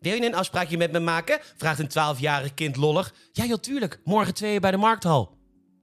Wil 0.00 0.14
je 0.14 0.26
een 0.26 0.34
afspraakje 0.34 0.76
met 0.76 0.92
me 0.92 1.00
maken? 1.00 1.38
Vraagt 1.56 1.78
een 1.78 2.16
12-jarig 2.16 2.54
kind 2.54 2.76
lollig. 2.76 3.14
Ja, 3.32 3.44
joh, 3.44 3.58
tuurlijk. 3.58 4.00
Morgen 4.04 4.34
tweeën 4.34 4.60
bij 4.60 4.70
de 4.70 4.76
markthal. 4.76 5.36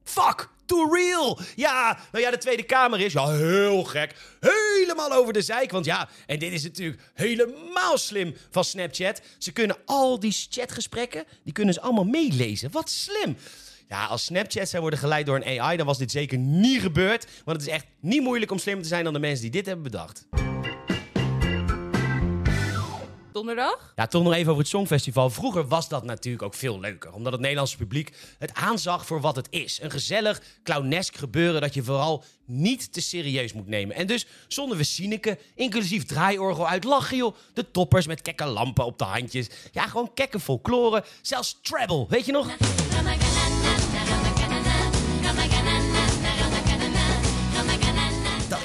Fuck! 0.04 0.54
Too 0.66 0.94
real! 0.94 1.40
Ja, 1.56 2.00
nou 2.12 2.24
ja, 2.24 2.32
de 2.32 2.38
Tweede 2.38 2.64
Kamer 2.64 3.00
is, 3.00 3.14
ja, 3.14 3.32
heel 3.32 3.84
gek, 3.84 4.16
helemaal 4.40 5.12
over 5.12 5.34
de 5.34 5.42
zeik. 5.42 5.72
Want 5.72 5.86
ja, 5.86 6.10
en 6.26 6.40
dit 6.40 6.52
is 6.52 6.64
natuurlijk 6.64 7.02
helemaal 7.14 7.98
slim 7.98 8.36
van 8.50 8.64
Snapchat. 8.64 9.22
Ze 9.38 9.52
kunnen 9.52 9.78
al 9.86 10.20
die 10.20 10.36
chatgesprekken, 10.50 11.24
die 11.44 11.54
kunnen 11.54 11.74
ze 11.74 11.82
allemaal 11.82 12.04
meelezen. 12.04 12.72
Wat 12.72 12.90
slim! 12.90 13.38
Ja, 13.90 14.06
als 14.06 14.26
Snapchat 14.26 14.70
zou 14.70 14.82
worden 14.82 15.00
geleid 15.00 15.26
door 15.26 15.36
een 15.36 15.60
AI, 15.60 15.78
dan 15.78 15.86
was 15.86 15.98
dit 15.98 16.12
zeker 16.12 16.38
niet 16.38 16.82
gebeurd. 16.82 17.26
Want 17.46 17.58
het 17.58 17.68
is 17.68 17.74
echt 17.74 17.86
niet 18.00 18.22
moeilijk 18.22 18.52
om 18.52 18.58
slimmer 18.58 18.84
te 18.84 18.90
zijn 18.90 19.04
dan 19.04 19.14
de 19.14 19.20
mensen 19.20 19.42
die 19.42 19.52
dit 19.52 19.66
hebben 19.66 19.84
bedacht. 19.84 20.26
Donderdag. 23.36 23.94
Ja, 23.96 24.08
toch 24.08 24.24
nog 24.24 24.34
even 24.34 24.50
over 24.50 24.62
het 24.62 24.72
Songfestival. 24.72 25.30
Vroeger 25.30 25.68
was 25.68 25.90
dat 25.90 26.04
natuurlijk 26.04 26.44
ook 26.44 26.54
veel 26.54 26.80
leuker. 26.80 27.14
Omdat 27.14 27.32
het 27.32 27.42
Nederlandse 27.42 27.78
publiek 27.78 28.12
het 28.40 28.54
aanzag 28.54 29.06
voor 29.06 29.22
wat 29.22 29.36
het 29.36 29.48
is. 29.50 29.82
Een 29.82 29.92
gezellig, 29.92 30.42
clownesk 30.64 31.16
gebeuren 31.16 31.62
dat 31.62 31.74
je 31.74 31.84
vooral 31.84 32.24
niet 32.46 32.94
te 32.94 33.02
serieus 33.02 33.54
moet 33.54 33.68
nemen. 33.68 33.96
En 33.96 34.08
dus 34.08 34.26
zonden 34.48 34.78
we 34.78 35.38
inclusief 35.56 36.06
draaiorgel 36.06 36.68
uit 36.68 36.84
lachen. 36.84 37.34
De 37.54 37.72
toppers 37.72 38.08
met 38.08 38.22
kekke 38.22 38.46
lampen 38.46 38.86
op 38.86 38.98
de 38.98 39.04
handjes. 39.04 39.48
Ja, 39.72 39.88
gewoon 39.88 40.14
kekke 40.14 40.40
folklore. 40.40 41.04
Zelfs 41.22 41.60
treble, 41.62 42.06
weet 42.10 42.26
je 42.26 42.32
nog? 42.32 42.48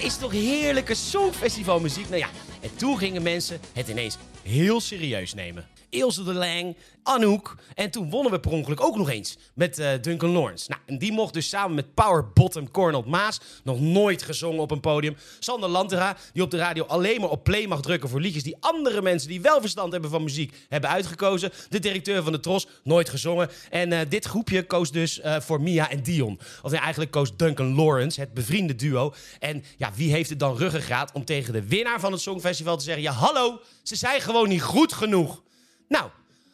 Is 0.02 0.16
toch 0.16 0.32
heerlijke 0.32 0.94
songfestivalmuziek? 0.94 2.08
Nou 2.08 2.20
ja, 2.20 2.28
en 2.60 2.76
toen 2.76 2.98
gingen 2.98 3.22
mensen 3.22 3.60
het 3.72 3.88
ineens 3.88 4.16
heel 4.42 4.80
serieus 4.80 5.34
nemen. 5.34 5.68
Ilse 5.90 6.24
de 6.24 6.34
Lang, 6.34 6.76
Anouk. 7.02 7.56
En 7.74 7.90
toen 7.90 8.10
wonnen 8.10 8.32
we 8.32 8.40
per 8.40 8.50
ongeluk 8.50 8.80
ook 8.80 8.96
nog 8.96 9.10
eens 9.10 9.38
met 9.54 9.78
eh, 9.78 9.90
Duncan 10.00 10.30
Lawrence. 10.30 10.68
Nou, 10.68 10.80
en 10.86 10.98
die 10.98 11.12
mocht 11.12 11.34
dus 11.34 11.48
samen 11.48 11.74
met 11.74 11.94
Power 11.94 12.32
Bottom 12.32 12.70
Cornel 12.70 13.02
Maas 13.06 13.40
nog 13.64 13.80
nooit 13.80 14.22
gezongen 14.22 14.60
op 14.60 14.70
een 14.70 14.80
podium. 14.80 15.16
Sander 15.38 15.68
Lantera, 15.68 16.16
die 16.32 16.42
op 16.42 16.50
de 16.50 16.56
radio 16.56 16.84
alleen 16.84 17.20
maar 17.20 17.30
op 17.30 17.44
play 17.44 17.66
mag 17.66 17.80
drukken 17.80 18.08
voor 18.08 18.20
liedjes 18.20 18.42
die 18.42 18.56
andere 18.60 19.02
mensen 19.02 19.28
die 19.28 19.40
wel 19.40 19.60
verstand 19.60 19.92
hebben 19.92 20.10
van 20.10 20.22
muziek 20.22 20.54
hebben 20.68 20.90
uitgekozen. 20.90 21.52
De 21.68 21.78
directeur 21.78 22.22
van 22.22 22.32
de 22.32 22.40
Tros, 22.40 22.66
nooit 22.84 23.08
gezongen. 23.08 23.50
En 23.70 23.92
eh, 23.92 24.00
dit 24.08 24.24
groepje 24.24 24.62
koos 24.62 24.90
dus 24.90 25.20
eh, 25.20 25.40
voor 25.40 25.60
Mia 25.60 25.90
en 25.90 26.02
Dion. 26.02 26.40
Of 26.62 26.70
nee, 26.70 26.80
eigenlijk 26.80 27.10
koos 27.10 27.36
Duncan 27.36 27.74
Lawrence, 27.74 28.20
het 28.20 28.34
bevriende 28.34 28.74
duo. 28.74 29.14
En 29.38 29.64
ja, 29.76 29.92
wie 29.94 30.12
heeft 30.12 30.30
het 30.30 30.38
dan 30.38 30.56
ruggengraat 30.56 31.12
om 31.12 31.24
tegen 31.24 31.52
de 31.52 31.66
winnaar 31.66 32.00
van 32.00 32.12
het 32.12 32.20
Songfestival 32.20 32.76
te 32.76 32.84
zeggen: 32.84 33.02
ja, 33.02 33.12
hallo, 33.12 33.60
ze 33.82 33.96
zijn 33.96 34.20
gewoon 34.20 34.48
niet 34.48 34.62
goed 34.62 34.92
genoeg. 34.92 35.42
Nou, 35.90 36.10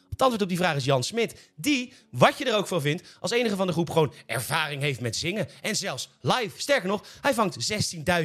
het 0.09 0.21
antwoord 0.21 0.41
op 0.41 0.49
die 0.49 0.57
vraag 0.57 0.75
is 0.75 0.85
Jan 0.85 1.03
Smit. 1.03 1.51
Die, 1.55 1.93
wat 2.11 2.37
je 2.37 2.45
er 2.45 2.55
ook 2.55 2.67
van 2.67 2.81
vindt, 2.81 3.17
als 3.19 3.31
enige 3.31 3.55
van 3.55 3.67
de 3.67 3.73
groep 3.73 3.89
gewoon 3.89 4.13
ervaring 4.25 4.81
heeft 4.81 4.99
met 4.99 5.15
zingen. 5.15 5.47
En 5.61 5.75
zelfs 5.75 6.09
live. 6.21 6.61
Sterker 6.61 6.87
nog, 6.87 7.05
hij 7.21 7.33
vangt 7.33 7.73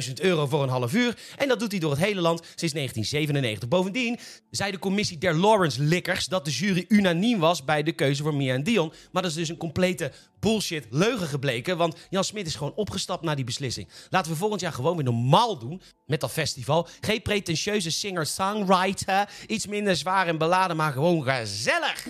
16.000 0.07 0.13
euro 0.13 0.47
voor 0.47 0.63
een 0.63 0.69
half 0.69 0.93
uur. 0.93 1.17
En 1.37 1.47
dat 1.47 1.59
doet 1.59 1.71
hij 1.71 1.79
door 1.79 1.91
het 1.91 1.99
hele 1.99 2.21
land 2.21 2.39
sinds 2.39 2.73
1997. 2.73 3.69
Bovendien 3.69 4.19
zei 4.49 4.71
de 4.71 4.79
commissie 4.79 5.17
der 5.17 5.35
Lawrence 5.35 5.81
Likkers 5.81 6.25
dat 6.25 6.45
de 6.45 6.51
jury 6.51 6.85
unaniem 6.87 7.39
was 7.39 7.63
bij 7.63 7.83
de 7.83 7.91
keuze 7.91 8.23
voor 8.23 8.35
Mia 8.35 8.53
en 8.53 8.63
Dion. 8.63 8.93
Maar 9.11 9.21
dat 9.21 9.31
is 9.31 9.37
dus 9.37 9.49
een 9.49 9.57
complete 9.57 10.11
bullshit 10.43 10.87
leugen 10.89 11.27
gebleken. 11.27 11.77
Want 11.77 11.95
Jan 12.09 12.23
Smit 12.23 12.47
is 12.47 12.55
gewoon 12.55 12.73
opgestapt 12.75 13.23
na 13.23 13.35
die 13.35 13.45
beslissing. 13.45 13.87
Laten 14.09 14.31
we 14.31 14.37
volgend 14.37 14.61
jaar 14.61 14.73
gewoon 14.73 14.95
weer 14.95 15.05
normaal 15.05 15.57
doen 15.57 15.81
met 16.05 16.19
dat 16.19 16.31
festival. 16.31 16.87
Geen 17.01 17.21
pretentieuze 17.21 17.91
singer-songwriter. 17.91 19.29
Iets 19.47 19.67
minder 19.67 19.95
zwaar 19.95 20.27
en 20.27 20.37
beladen, 20.37 20.75
maar 20.75 20.91
gewoon 20.91 21.23
gezellig. 21.23 22.05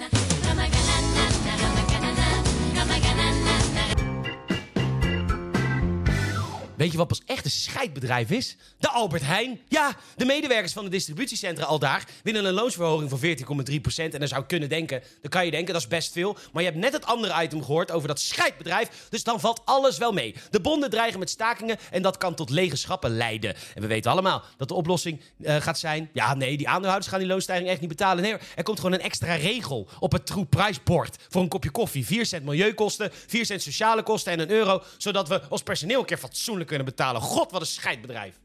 Weet 6.84 6.92
je 6.92 6.98
wat 6.98 7.08
pas 7.08 7.22
echt 7.26 7.46
een 7.46 7.52
scheidbedrijf 7.52 8.30
is? 8.30 8.56
De 8.80 8.90
Albert 8.90 9.22
Heijn. 9.26 9.62
Ja, 9.68 9.96
de 10.16 10.26
medewerkers 10.26 10.74
van 10.74 10.84
de 10.84 10.90
distributiecentra 10.90 11.66
al 11.66 11.80
daar 11.80 12.08
winnen 12.24 12.46
een 12.46 12.54
loonsverhoging 12.54 13.10
van 13.10 13.20
14,3%. 13.20 14.14
En 14.14 14.20
dan 14.20 14.28
zou 14.28 14.42
je 14.42 14.48
kunnen 14.48 14.70
denken, 14.70 15.04
dan 15.22 15.30
kan 15.30 15.46
je 15.46 15.52
denken, 15.52 15.74
dat 15.74 15.82
is 15.82 15.88
best 15.88 16.12
veel. 16.12 16.38
Maar 16.52 16.64
je 16.64 16.70
hebt 16.70 16.82
net 16.82 16.94
het 16.94 17.06
andere 17.06 17.44
item 17.44 17.64
gehoord 17.64 17.92
over 17.92 18.08
dat 18.08 18.20
scheidbedrijf. 18.20 19.08
Dus 19.10 19.24
dan 19.24 19.40
valt 19.40 19.62
alles 19.66 19.98
wel 19.98 20.12
mee. 20.12 20.36
De 20.50 20.60
bonden 20.60 20.90
dreigen 20.90 21.20
met 21.20 21.30
stakingen 21.30 21.78
en 21.92 22.02
dat 22.02 22.18
kan 22.18 22.36
tot 22.36 22.50
lege 22.50 22.76
schappen 22.76 23.16
leiden. 23.16 23.56
En 23.76 23.82
we 23.82 23.88
weten 23.88 24.12
allemaal 24.12 24.44
dat 24.58 24.68
de 24.68 24.74
oplossing 24.74 25.22
eh, 25.42 25.56
gaat 25.56 25.80
zijn... 25.80 26.10
Ja, 26.14 26.34
nee, 26.34 26.58
die 26.58 26.68
aandeelhouders 26.68 27.12
gaan 27.12 27.20
die 27.20 27.28
loonstijging 27.28 27.70
echt 27.70 27.80
niet 27.80 27.90
betalen. 27.90 28.24
Nee, 28.24 28.36
er 28.56 28.64
komt 28.64 28.80
gewoon 28.80 28.94
een 28.94 29.02
extra 29.06 29.36
regel 29.36 29.88
op 30.00 30.12
het 30.12 30.26
true 30.26 30.46
prijsbord 30.46 31.18
voor 31.30 31.42
een 31.42 31.48
kopje 31.48 31.72
koffie. 31.72 32.06
4 32.06 32.26
cent 32.26 32.46
milieukosten, 32.46 33.12
4 33.28 33.46
cent 33.46 33.62
sociale 33.62 34.04
kosten 34.04 34.32
en 34.32 34.40
een 34.40 34.50
euro. 34.50 34.84
Zodat 34.98 35.28
we 35.28 35.42
ons 35.50 35.64
personeel 35.64 36.00
een 36.00 36.06
keer 36.06 36.18
fatsoenlijk 36.18 36.72
kunnen 36.74 36.96
betalen. 36.96 37.22
God, 37.22 37.52
wat 37.52 37.62
een 37.62 37.68
scheidbedrijf. 37.68 38.40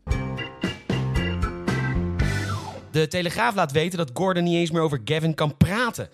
De 2.91 3.09
Telegraaf 3.09 3.55
laat 3.55 3.73
weten 3.73 3.99
dat 3.99 4.11
Gordon 4.15 4.45
niet 4.45 4.55
eens 4.55 4.71
meer 4.71 4.83
over 4.83 5.01
Gavin 5.05 5.35
kan 5.35 5.57
praten. 5.57 6.09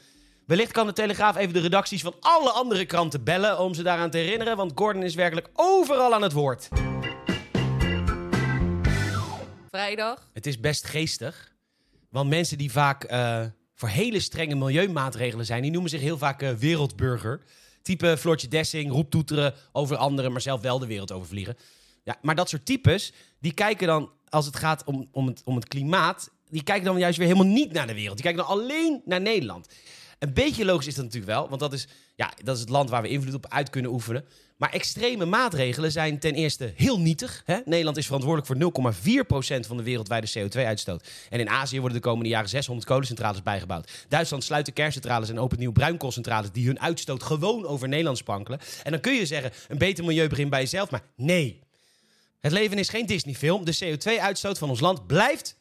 Wellicht 0.47 0.73
kan 0.73 0.87
de 0.87 0.93
Telegraaf 0.93 1.37
even 1.37 1.55
de 1.55 1.61
redacties 1.61 2.03
van 2.03 2.15
alle 2.21 2.51
andere 2.51 2.85
kranten 2.85 3.25
bellen 3.25 3.59
om 3.59 3.75
ze 3.75 3.83
daaraan 3.83 4.11
te 4.11 4.19
herinneren, 4.19 4.57
want 4.57 4.73
Gordon 4.75 5.03
is 5.03 5.15
werkelijk 5.15 5.49
overal 5.53 6.15
aan 6.15 6.23
het 6.23 6.33
woord. 6.33 6.69
Vrijdag. 9.71 10.31
Het 10.33 10.47
is 10.47 10.61
best 10.61 10.87
geestig, 10.87 11.55
want 12.11 12.29
mensen 12.29 12.59
die 12.59 12.73
vaak 12.73 13.05
eh, 13.05 13.41
voor 13.75 13.89
hele 13.89 14.21
strenge 14.21 14.55
milieumaatregelen 14.55 15.47
zijn, 15.47 15.63
die 15.63 15.71
noemen 15.71 15.91
zich 15.91 16.01
heel 16.01 16.19
vaak 16.19 16.43
eh, 16.43 16.51
wereldburger. 16.51 17.41
Type 17.83 18.17
Floortje 18.19 18.49
Dessing, 18.49 18.91
roeptoeteren 18.91 19.55
over 19.73 19.97
anderen, 19.97 20.33
maar 20.33 20.41
zelf 20.41 20.61
wel 20.61 20.79
de 20.79 20.87
wereld 20.87 21.13
overvliegen. 21.13 21.57
Ja, 22.05 22.17
maar 22.23 22.35
dat 22.35 22.49
soort 22.49 22.67
types, 22.67 23.13
die 23.41 23.55
kijken 23.55 23.87
dan, 23.87 24.11
als 24.29 24.47
het 24.47 24.57
gaat 24.57 24.85
om, 24.85 25.09
om, 25.13 25.27
het, 25.27 25.43
om 25.45 25.55
het 25.55 25.69
klimaat, 25.69 26.31
die 26.49 26.63
kijken 26.63 26.85
dan 26.85 26.99
juist 26.99 27.19
weer 27.19 27.27
helemaal 27.27 27.53
niet 27.53 27.73
naar 27.73 27.87
de 27.87 27.95
wereld. 27.95 28.15
Die 28.15 28.25
kijken 28.25 28.45
dan 28.47 28.59
alleen 28.59 29.03
naar 29.05 29.21
Nederland. 29.21 29.69
Een 30.19 30.33
beetje 30.33 30.65
logisch 30.65 30.87
is 30.87 30.95
dat 30.95 31.05
natuurlijk 31.05 31.33
wel, 31.33 31.49
want 31.49 31.61
dat 31.61 31.73
is, 31.73 31.89
ja, 32.17 32.33
dat 32.43 32.55
is 32.55 32.61
het 32.61 32.71
land 32.71 32.91
waar 32.91 33.03
we 33.03 33.09
invloed 33.09 33.35
op 33.35 33.47
uit 33.49 33.71
kunnen 33.71 33.91
oefenen. 33.91 34.25
Maar 34.57 34.73
extreme 34.73 35.25
maatregelen 35.25 35.93
zijn 35.93 36.19
ten 36.19 36.35
eerste 36.35 36.73
heel 36.77 37.01
nietig. 37.01 37.43
Hè? 37.45 37.59
Nederland 37.65 37.97
is 37.97 38.07
verantwoordelijk 38.07 38.73
voor 38.75 38.95
0,4% 38.95 39.67
van 39.67 39.77
de 39.77 39.83
wereldwijde 39.83 40.31
CO2-uitstoot. 40.39 41.09
En 41.31 41.41
in 41.41 41.49
Azië 41.49 41.81
worden 41.81 41.99
de 41.99 42.09
komende 42.09 42.29
jaren 42.29 42.49
600 42.49 42.87
kolencentrales 42.87 43.43
bijgebouwd. 43.43 43.91
Duitsland 44.09 44.45
sluit 44.45 44.67
de 44.67 44.73
kerncentrales 44.73 45.29
en 45.29 45.39
opent 45.39 45.61
nieuw 45.61 45.73
bruinkoolcentrales 45.73 46.51
die 46.53 46.67
hun 46.67 46.81
uitstoot 46.81 47.23
gewoon 47.23 47.67
over 47.67 47.89
Nederland 47.89 48.19
spankelen. 48.19 48.61
En 48.83 48.91
dan 48.91 49.01
kun 49.01 49.15
je 49.15 49.27
zeggen, 49.27 49.53
een 49.69 49.79
beter 49.79 50.05
milieu 50.05 50.29
begint 50.29 50.51
bij 50.51 50.61
jezelf. 50.61 50.91
Maar 50.91 51.03
nee, 51.17 51.63
Het 52.45 52.53
leven 52.53 52.79
is 52.79 52.89
geen 52.89 53.07
Disney-film. 53.07 53.65
De 53.65 53.77
CO2-uitstoot 53.85 54.59
van 54.59 54.69
ons 54.69 54.81
land 54.81 55.07
blijft 55.07 55.55
0,4% 55.55 55.59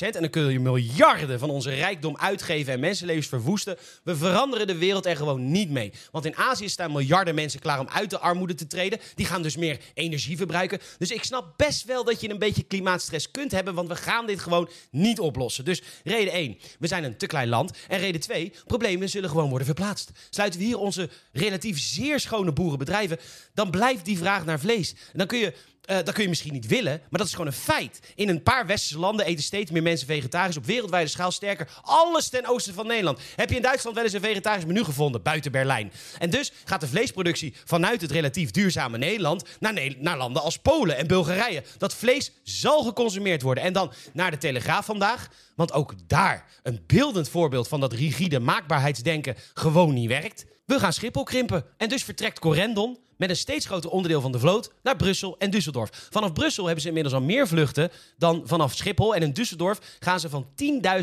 En 0.00 0.12
dan 0.12 0.30
kun 0.30 0.52
je 0.52 0.60
miljarden 0.60 1.38
van 1.38 1.50
onze 1.50 1.70
rijkdom 1.70 2.16
uitgeven 2.16 2.72
en 2.72 2.80
mensenlevens 2.80 3.26
verwoesten. 3.26 3.76
We 4.04 4.16
veranderen 4.16 4.66
de 4.66 4.76
wereld 4.76 5.06
er 5.06 5.16
gewoon 5.16 5.50
niet 5.50 5.70
mee. 5.70 5.92
Want 6.10 6.24
in 6.24 6.36
Azië 6.36 6.68
staan 6.68 6.92
miljarden 6.92 7.34
mensen 7.34 7.60
klaar 7.60 7.80
om 7.80 7.88
uit 7.88 8.10
de 8.10 8.18
armoede 8.18 8.54
te 8.54 8.66
treden. 8.66 8.98
Die 9.14 9.26
gaan 9.26 9.42
dus 9.42 9.56
meer 9.56 9.80
energie 9.94 10.36
verbruiken. 10.36 10.78
Dus 10.98 11.10
ik 11.10 11.24
snap 11.24 11.54
best 11.56 11.84
wel 11.84 12.04
dat 12.04 12.20
je 12.20 12.30
een 12.30 12.38
beetje 12.38 12.62
klimaatstress 12.62 13.30
kunt 13.30 13.52
hebben. 13.52 13.74
Want 13.74 13.88
we 13.88 13.96
gaan 13.96 14.26
dit 14.26 14.40
gewoon 14.40 14.68
niet 14.90 15.20
oplossen. 15.20 15.64
Dus 15.64 15.82
reden 16.04 16.32
1, 16.32 16.58
we 16.78 16.86
zijn 16.86 17.04
een 17.04 17.16
te 17.16 17.26
klein 17.26 17.48
land. 17.48 17.72
En 17.88 17.98
reden 17.98 18.20
2, 18.20 18.52
problemen 18.66 19.08
zullen 19.08 19.30
gewoon 19.30 19.48
worden 19.48 19.66
verplaatst. 19.66 20.10
Sluiten 20.30 20.60
we 20.60 20.66
hier 20.66 20.78
onze 20.78 21.08
relatief 21.32 21.78
zeer 21.78 22.20
schone 22.20 22.52
boerenbedrijven, 22.52 23.18
dan 23.54 23.70
blijft 23.70 24.04
die 24.04 24.18
vraag 24.18 24.44
naar 24.44 24.60
vlees. 24.60 24.92
En 24.92 25.18
dan 25.18 25.26
kun 25.26 25.38
je 25.38 25.54
eh, 25.90 25.96
dat 25.96 26.12
kun 26.12 26.22
je 26.22 26.28
misschien 26.28 26.52
niet 26.52 26.66
willen, 26.66 27.00
maar 27.10 27.18
dat 27.18 27.26
is 27.26 27.32
gewoon 27.32 27.46
een 27.46 27.52
feit. 27.52 28.00
In 28.14 28.28
een 28.28 28.42
paar 28.42 28.66
westerse 28.66 28.98
landen 28.98 29.26
eten 29.26 29.44
steeds 29.44 29.70
meer 29.70 29.82
mensen 29.82 30.06
vegetarisch. 30.06 30.56
Op 30.56 30.64
wereldwijde 30.64 31.08
schaal 31.08 31.30
sterker. 31.30 31.68
Alles 31.82 32.28
ten 32.28 32.46
oosten 32.46 32.74
van 32.74 32.86
Nederland. 32.86 33.18
Heb 33.36 33.50
je 33.50 33.56
in 33.56 33.62
Duitsland 33.62 33.96
wel 33.96 34.04
eens 34.04 34.14
een 34.14 34.20
vegetarisch 34.20 34.64
menu 34.64 34.84
gevonden? 34.84 35.22
Buiten 35.22 35.52
Berlijn. 35.52 35.92
En 36.18 36.30
dus 36.30 36.52
gaat 36.64 36.80
de 36.80 36.88
vleesproductie 36.88 37.54
vanuit 37.64 38.00
het 38.00 38.10
relatief 38.10 38.50
duurzame 38.50 38.98
Nederland 38.98 39.44
naar, 39.60 39.94
naar 39.98 40.16
landen 40.16 40.42
als 40.42 40.56
Polen 40.56 40.96
en 40.96 41.06
Bulgarije. 41.06 41.62
Dat 41.78 41.94
vlees 41.94 42.32
zal 42.42 42.82
geconsumeerd 42.82 43.42
worden. 43.42 43.64
En 43.64 43.72
dan 43.72 43.92
naar 44.12 44.30
de 44.30 44.38
Telegraaf 44.38 44.84
vandaag. 44.84 45.28
Want 45.56 45.72
ook 45.72 45.94
daar 46.06 46.46
een 46.62 46.84
beeldend 46.86 47.28
voorbeeld 47.28 47.68
van 47.68 47.80
dat 47.80 47.92
rigide 47.92 48.40
maakbaarheidsdenken 48.40 49.36
gewoon 49.54 49.94
niet 49.94 50.08
werkt. 50.08 50.44
We 50.66 50.78
gaan 50.78 50.92
Schiphol 50.92 51.24
krimpen. 51.24 51.64
En 51.76 51.88
dus 51.88 52.04
vertrekt 52.04 52.38
Corendon 52.38 52.98
met 53.20 53.30
een 53.30 53.36
steeds 53.36 53.66
groter 53.66 53.90
onderdeel 53.90 54.20
van 54.20 54.32
de 54.32 54.38
vloot 54.38 54.72
naar 54.82 54.96
Brussel 54.96 55.38
en 55.38 55.50
Düsseldorf. 55.50 56.08
Vanaf 56.10 56.32
Brussel 56.32 56.64
hebben 56.64 56.82
ze 56.82 56.88
inmiddels 56.88 57.14
al 57.14 57.20
meer 57.20 57.48
vluchten 57.48 57.90
dan 58.18 58.42
vanaf 58.44 58.74
Schiphol. 58.74 59.14
En 59.14 59.22
in 59.22 59.32
Düsseldorf 59.32 59.98
gaan 59.98 60.20
ze 60.20 60.28
van 60.28 60.46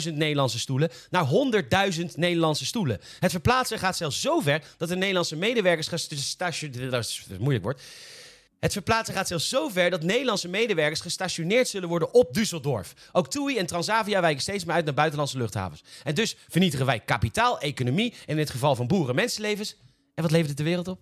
10.000 0.07 0.13
Nederlandse 0.13 0.59
stoelen 0.59 0.89
naar 1.09 1.25
100.000 1.97 2.05
Nederlandse 2.15 2.65
stoelen. 2.65 3.00
Het 3.19 3.31
verplaatsen 3.31 3.79
gaat 3.79 3.97
zelfs 3.97 4.21
zo 4.21 4.39
ver 4.39 4.63
dat 4.77 4.89
de 4.89 4.95
Nederlandse 4.95 5.36
medewerkers 5.36 5.88
gestationeerd... 5.88 7.25
Moeilijk. 7.39 7.79
Het 8.59 8.71
verplaatsen 8.71 9.15
gaat 9.15 9.27
zelfs 9.27 9.50
zo 9.50 9.69
ver 9.69 9.89
dat 9.89 10.03
Nederlandse 10.03 10.47
medewerkers 10.47 11.00
gestationeerd 11.00 11.67
zullen 11.67 11.89
worden 11.89 12.13
op 12.13 12.38
Düsseldorf. 12.38 13.09
Ook 13.12 13.29
TUI 13.29 13.57
en 13.57 13.65
Transavia 13.65 14.21
wijken 14.21 14.41
steeds 14.41 14.65
meer 14.65 14.75
uit 14.75 14.86
naar 14.86 14.93
buitenlandse 14.93 15.38
luchthavens. 15.38 15.83
En 16.03 16.15
dus 16.15 16.36
vernietigen 16.50 16.86
wij 16.86 17.00
kapitaal, 17.00 17.59
economie 17.59 18.12
en 18.12 18.17
in 18.25 18.36
dit 18.36 18.50
geval 18.50 18.75
van 18.75 18.88
boeren 18.88 19.15
mensenlevens. 19.15 19.75
En 20.15 20.24
wat 20.24 20.31
levert 20.31 20.50
het 20.50 20.57
de 20.57 20.63
wereld 20.63 20.88
op? 20.88 21.00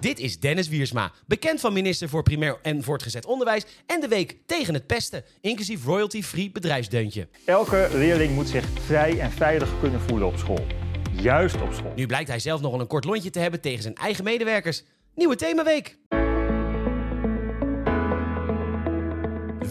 Dit 0.00 0.18
is 0.18 0.38
Dennis 0.38 0.68
Wiersma, 0.68 1.12
bekend 1.26 1.60
van 1.60 1.72
minister 1.72 2.08
voor 2.08 2.22
Primair 2.22 2.58
en 2.62 2.82
Voortgezet 2.82 3.26
Onderwijs 3.26 3.64
en 3.86 4.00
de 4.00 4.08
week 4.08 4.36
tegen 4.46 4.74
het 4.74 4.86
pesten, 4.86 5.24
inclusief 5.40 5.84
royalty-free 5.84 6.50
bedrijfsdeuntje. 6.50 7.28
Elke 7.44 7.88
leerling 7.92 8.34
moet 8.34 8.48
zich 8.48 8.64
vrij 8.84 9.18
en 9.18 9.30
veilig 9.30 9.70
kunnen 9.80 10.00
voelen 10.00 10.28
op 10.28 10.36
school. 10.36 10.66
Juist 11.12 11.62
op 11.62 11.72
school. 11.72 11.92
Nu 11.96 12.06
blijkt 12.06 12.28
hij 12.28 12.38
zelf 12.38 12.60
nogal 12.60 12.80
een 12.80 12.86
kort 12.86 13.04
lontje 13.04 13.30
te 13.30 13.38
hebben 13.38 13.60
tegen 13.60 13.82
zijn 13.82 13.94
eigen 13.94 14.24
medewerkers. 14.24 14.82
Nieuwe 15.14 15.36
themaweek. 15.36 15.98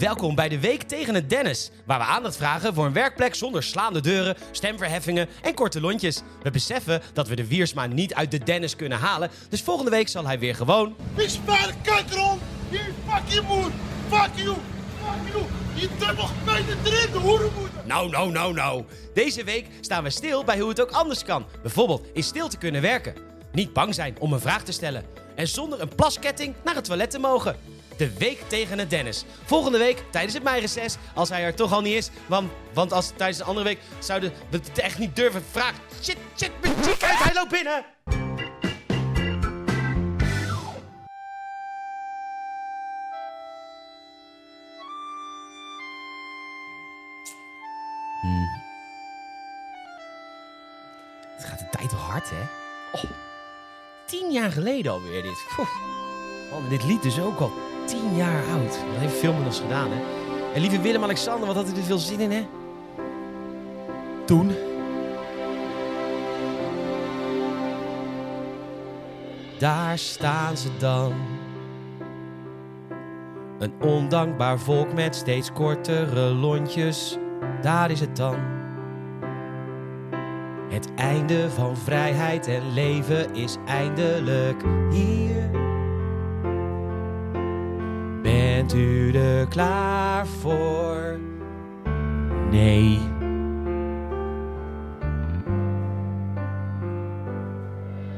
Welkom 0.00 0.34
bij 0.34 0.48
de 0.48 0.60
Week 0.60 0.82
tegen 0.82 1.14
het 1.14 1.30
Dennis, 1.30 1.70
waar 1.84 1.98
we 1.98 2.04
aandacht 2.04 2.36
vragen 2.36 2.74
voor 2.74 2.86
een 2.86 2.92
werkplek 2.92 3.34
zonder 3.34 3.62
slaande 3.62 4.00
deuren, 4.00 4.36
stemverheffingen 4.50 5.28
en 5.42 5.54
korte 5.54 5.80
lontjes. 5.80 6.22
We 6.42 6.50
beseffen 6.50 7.02
dat 7.12 7.28
we 7.28 7.36
de 7.36 7.46
Wiersma 7.46 7.86
niet 7.86 8.14
uit 8.14 8.30
de 8.30 8.38
Dennis 8.38 8.76
kunnen 8.76 8.98
halen, 8.98 9.30
dus 9.48 9.62
volgende 9.62 9.90
week 9.90 10.08
zal 10.08 10.26
hij 10.26 10.38
weer 10.38 10.54
gewoon 10.54 10.96
Ik 11.16 11.28
spaar 11.28 11.66
de 11.66 11.90
kankeron! 11.90 12.38
Hier, 12.70 12.92
fuck 13.08 13.28
je 13.28 13.40
moer! 13.48 13.70
Fuck 14.08 14.30
you! 14.34 14.56
Fuck 15.02 15.32
you! 15.32 15.44
Je 15.74 15.88
dubbel 15.98 16.26
gemene 16.26 16.76
erin, 16.84 17.12
de 17.12 17.18
hoerenmoeder! 17.18 17.80
Nou, 17.84 18.10
nou, 18.10 18.32
nou, 18.32 18.54
nou. 18.54 18.84
Deze 19.14 19.44
week 19.44 19.66
staan 19.80 20.02
we 20.02 20.10
stil 20.10 20.44
bij 20.44 20.58
hoe 20.58 20.68
het 20.68 20.80
ook 20.80 20.90
anders 20.90 21.24
kan. 21.24 21.46
Bijvoorbeeld 21.62 22.06
in 22.12 22.22
stilte 22.22 22.58
kunnen 22.58 22.82
werken. 22.82 23.14
Niet 23.52 23.72
bang 23.72 23.94
zijn 23.94 24.16
om 24.18 24.32
een 24.32 24.40
vraag 24.40 24.62
te 24.62 24.72
stellen. 24.72 25.04
En 25.34 25.48
zonder 25.48 25.80
een 25.80 25.94
plasketting 25.94 26.54
naar 26.64 26.74
het 26.74 26.84
toilet 26.84 27.10
te 27.10 27.18
mogen. 27.18 27.56
De 28.00 28.18
week 28.18 28.40
tegen 28.46 28.78
het 28.78 28.90
Dennis. 28.90 29.24
Volgende 29.44 29.78
week 29.78 30.02
tijdens 30.10 30.34
het 30.34 30.42
meireces, 30.42 30.96
als 31.14 31.28
hij 31.28 31.44
er 31.44 31.54
toch 31.54 31.72
al 31.72 31.80
niet 31.80 31.94
is. 31.94 32.10
Want, 32.26 32.50
want 32.72 32.92
als 32.92 33.12
tijdens 33.16 33.38
een 33.38 33.46
andere 33.46 33.66
week 33.66 33.78
zouden 33.98 34.32
we 34.50 34.56
het 34.56 34.78
echt 34.78 34.98
niet 34.98 35.16
durven 35.16 35.44
vragen. 35.50 35.82
Shit, 36.02 36.16
shit, 36.36 36.50
uit, 37.02 37.02
hij 37.02 37.34
loopt 37.34 37.50
binnen! 37.50 37.84
Het 51.36 51.44
gaat 51.44 51.58
de 51.58 51.68
tijd 51.70 51.88
toch 51.88 52.06
hard, 52.06 52.30
hè? 52.30 52.42
Oh, 52.92 53.10
tien 54.06 54.32
jaar 54.32 54.52
geleden 54.52 54.92
alweer 54.92 55.22
dit. 55.22 55.44
Man, 56.50 56.68
dit 56.68 56.84
lied 56.84 57.02
dus 57.02 57.20
ook 57.20 57.40
al 57.40 57.69
tien 57.90 58.16
jaar 58.16 58.42
oud. 58.52 58.72
Dat 58.72 58.98
heeft 58.98 59.16
veel 59.16 59.32
met 59.32 59.46
ons 59.46 59.60
gedaan, 59.60 59.88
hè? 59.90 60.00
En 60.54 60.60
lieve 60.60 60.80
Willem-Alexander, 60.80 61.46
wat 61.46 61.56
had 61.56 61.66
hij 61.66 61.76
er 61.76 61.82
veel 61.82 61.98
zin 61.98 62.20
in, 62.20 62.30
hè? 62.30 62.46
Toen. 64.24 64.50
Daar 69.58 69.98
staan 69.98 70.56
ze 70.56 70.68
dan. 70.78 71.12
Een 73.58 73.72
ondankbaar 73.82 74.58
volk 74.58 74.92
met 74.92 75.16
steeds 75.16 75.52
kortere 75.52 76.34
lontjes. 76.34 77.18
Daar 77.62 77.90
is 77.90 78.00
het 78.00 78.16
dan. 78.16 78.36
Het 80.68 80.94
einde 80.94 81.50
van 81.50 81.76
vrijheid 81.76 82.46
en 82.46 82.72
leven 82.72 83.34
is 83.34 83.56
eindelijk 83.66 84.62
hier. 84.90 85.69
Bent 88.70 88.82
u 88.82 89.12
er 89.12 89.46
klaar 89.46 90.26
voor? 90.26 91.18
Nee. 92.50 92.98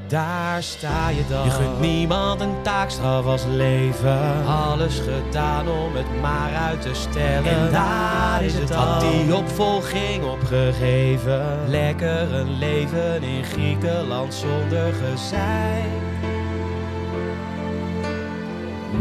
Daar 0.08 0.62
sta 0.62 1.08
je 1.08 1.24
dan. 1.28 1.44
Je 1.44 1.50
gunt 1.50 1.80
niemand 1.80 2.40
een 2.40 2.62
taakstraf 2.62 3.26
als 3.26 3.44
leven. 3.44 4.46
Alles 4.46 4.98
gedaan 4.98 5.68
om 5.68 5.94
het 5.94 6.20
maar 6.20 6.54
uit 6.54 6.82
te 6.82 6.94
stellen. 6.94 7.50
En 7.50 7.72
daar 7.72 8.42
is 8.44 8.54
het 8.54 8.68
dan. 8.68 8.78
Had 8.78 9.00
die 9.00 9.36
opvolging 9.36 10.24
opgegeven. 10.24 11.58
Lekker 11.68 12.34
een 12.34 12.58
leven 12.58 13.22
in 13.22 13.44
Griekenland 13.44 14.34
zonder 14.34 14.92
gezeik. 14.92 16.32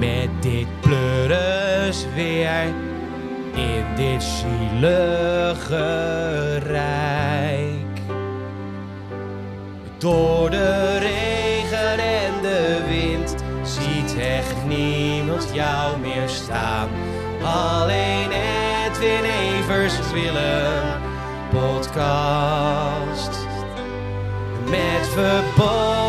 Met 0.02 0.30
dit 0.40 0.68
pleuris 0.80 2.06
weer 2.16 2.74
in 3.54 3.86
dit 3.96 4.24
zielige 4.24 5.88
rijk. 6.58 8.00
Door 9.98 10.50
de 10.50 10.98
regen 10.98 12.00
en 12.00 12.42
de 12.42 12.78
wind 12.88 13.36
ziet 13.64 14.18
echt 14.20 14.66
niemand 14.68 15.50
jou 15.54 16.00
meer 16.00 16.30
staan. 16.30 16.90
Alleen 17.44 18.32
Edwin 18.32 19.24
Evers 19.24 20.12
Willem 20.12 20.84
podcast. 21.52 23.40
Met 24.70 25.14
eerlijkheid, 25.16 26.01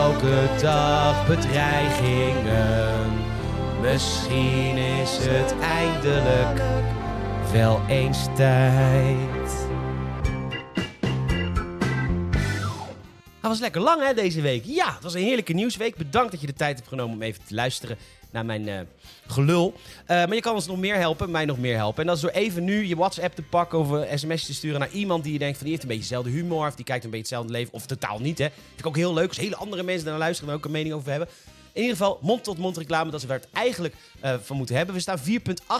elke 0.00 0.48
dag 0.60 1.26
bedreigingen. 1.26 3.12
Misschien 3.80 4.76
is 4.76 5.18
het 5.20 5.54
eindelijk 5.60 6.62
wel 7.52 7.80
eens 7.88 8.24
tijd. 8.36 9.68
Hij 13.40 13.48
was 13.50 13.60
lekker 13.60 13.80
lang 13.80 14.06
hè, 14.06 14.14
deze 14.14 14.40
week. 14.40 14.64
Ja, 14.64 14.94
het 14.94 15.02
was 15.02 15.14
een 15.14 15.22
heerlijke 15.22 15.52
nieuwsweek. 15.52 15.96
Bedankt 15.96 16.30
dat 16.30 16.40
je 16.40 16.46
de 16.46 16.52
tijd 16.52 16.76
hebt 16.76 16.88
genomen 16.88 17.14
om 17.14 17.22
even 17.22 17.44
te 17.44 17.54
luisteren 17.54 17.96
naar 18.32 18.44
mijn 18.44 18.68
eh, 18.68 18.80
gelul. 19.26 19.74
Eh, 20.06 20.16
maar 20.16 20.34
je 20.34 20.40
kan 20.40 20.54
ons 20.54 20.66
nog 20.66 20.78
meer 20.78 20.96
helpen, 20.96 21.30
mij 21.30 21.44
nog 21.44 21.58
meer 21.58 21.76
helpen. 21.76 22.00
En 22.00 22.06
dat 22.06 22.16
is 22.16 22.22
door 22.22 22.30
even 22.30 22.64
nu 22.64 22.86
je 22.86 22.96
WhatsApp 22.96 23.34
te 23.34 23.42
pakken 23.42 23.78
of 23.78 23.90
een 23.90 24.18
sms'je 24.18 24.46
te 24.46 24.54
sturen 24.54 24.80
naar 24.80 24.90
iemand 24.90 25.24
die 25.24 25.32
je 25.32 25.38
denkt 25.38 25.56
van 25.56 25.66
die 25.66 25.74
heeft 25.74 25.82
een 25.82 25.96
beetje 25.96 26.08
dezelfde 26.08 26.30
humor 26.30 26.66
of 26.66 26.74
die 26.74 26.84
kijkt 26.84 27.04
een 27.04 27.10
beetje 27.10 27.34
hetzelfde 27.34 27.52
leven 27.52 27.72
of 27.72 27.86
totaal 27.86 28.18
niet 28.18 28.38
hè. 28.38 28.48
Vind 28.66 28.80
ik 28.80 28.86
ook 28.86 28.96
heel 28.96 29.14
leuk 29.14 29.28
als 29.28 29.36
hele 29.36 29.56
andere 29.56 29.82
mensen 29.82 30.06
daar 30.06 30.18
luisteren 30.18 30.50
en 30.50 30.56
ook 30.58 30.64
een 30.64 30.70
mening 30.70 30.94
over 30.94 31.10
hebben. 31.10 31.28
In 31.72 31.80
ieder 31.82 31.96
geval, 31.96 32.18
mond-tot-mond 32.22 32.76
reclame, 32.76 33.10
dat 33.10 33.20
is 33.20 33.26
waar 33.26 33.38
we 33.38 33.44
het 33.44 33.54
eigenlijk 33.64 33.94
eh, 34.20 34.34
van 34.42 34.56
moeten 34.56 34.76
hebben. 34.76 34.94
We 34.94 35.00
staan 35.00 35.18
4,8 35.18 35.24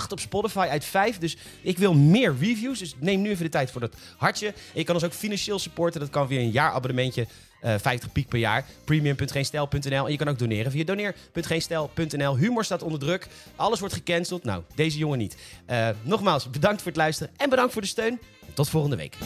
op 0.08 0.20
Spotify 0.20 0.66
uit 0.70 0.84
5, 0.84 1.18
dus 1.18 1.36
ik 1.62 1.78
wil 1.78 1.94
meer 1.94 2.34
reviews. 2.40 2.78
Dus 2.78 2.94
neem 2.98 3.20
nu 3.20 3.30
even 3.30 3.44
de 3.44 3.50
tijd 3.50 3.70
voor 3.70 3.80
dat 3.80 3.94
hartje. 4.16 4.54
Je 4.74 4.84
kan 4.84 4.94
ons 4.94 5.04
ook 5.04 5.12
financieel 5.12 5.58
supporten, 5.58 6.00
dat 6.00 6.10
kan 6.10 6.28
via 6.28 6.40
een 6.40 6.50
jaarabonnementje. 6.50 7.26
Eh 7.60 7.74
50 7.78 8.12
piek 8.12 8.28
per 8.28 8.38
jaar. 8.38 8.64
Premium.geenstijl.nl. 8.84 10.04
En 10.04 10.10
je 10.10 10.16
kan 10.16 10.28
ook 10.28 10.38
doneren 10.38 10.72
via 10.72 10.84
doneer.geenstijl.nl. 10.84 12.36
Humor 12.36 12.64
staat 12.64 12.82
onder 12.82 13.00
druk. 13.00 13.26
Alles 13.56 13.80
wordt 13.80 13.94
gecanceld. 13.94 14.44
Nou, 14.44 14.62
deze 14.74 14.98
jongen 14.98 15.18
niet. 15.18 15.36
Eh, 15.66 15.88
nogmaals, 16.02 16.50
bedankt 16.50 16.82
voor 16.82 16.90
het 16.90 17.00
luisteren 17.00 17.32
en 17.36 17.50
bedankt 17.50 17.72
voor 17.72 17.82
de 17.82 17.88
steun. 17.88 18.20
Tot 18.54 18.68
volgende 18.68 18.96
week. 18.96 19.16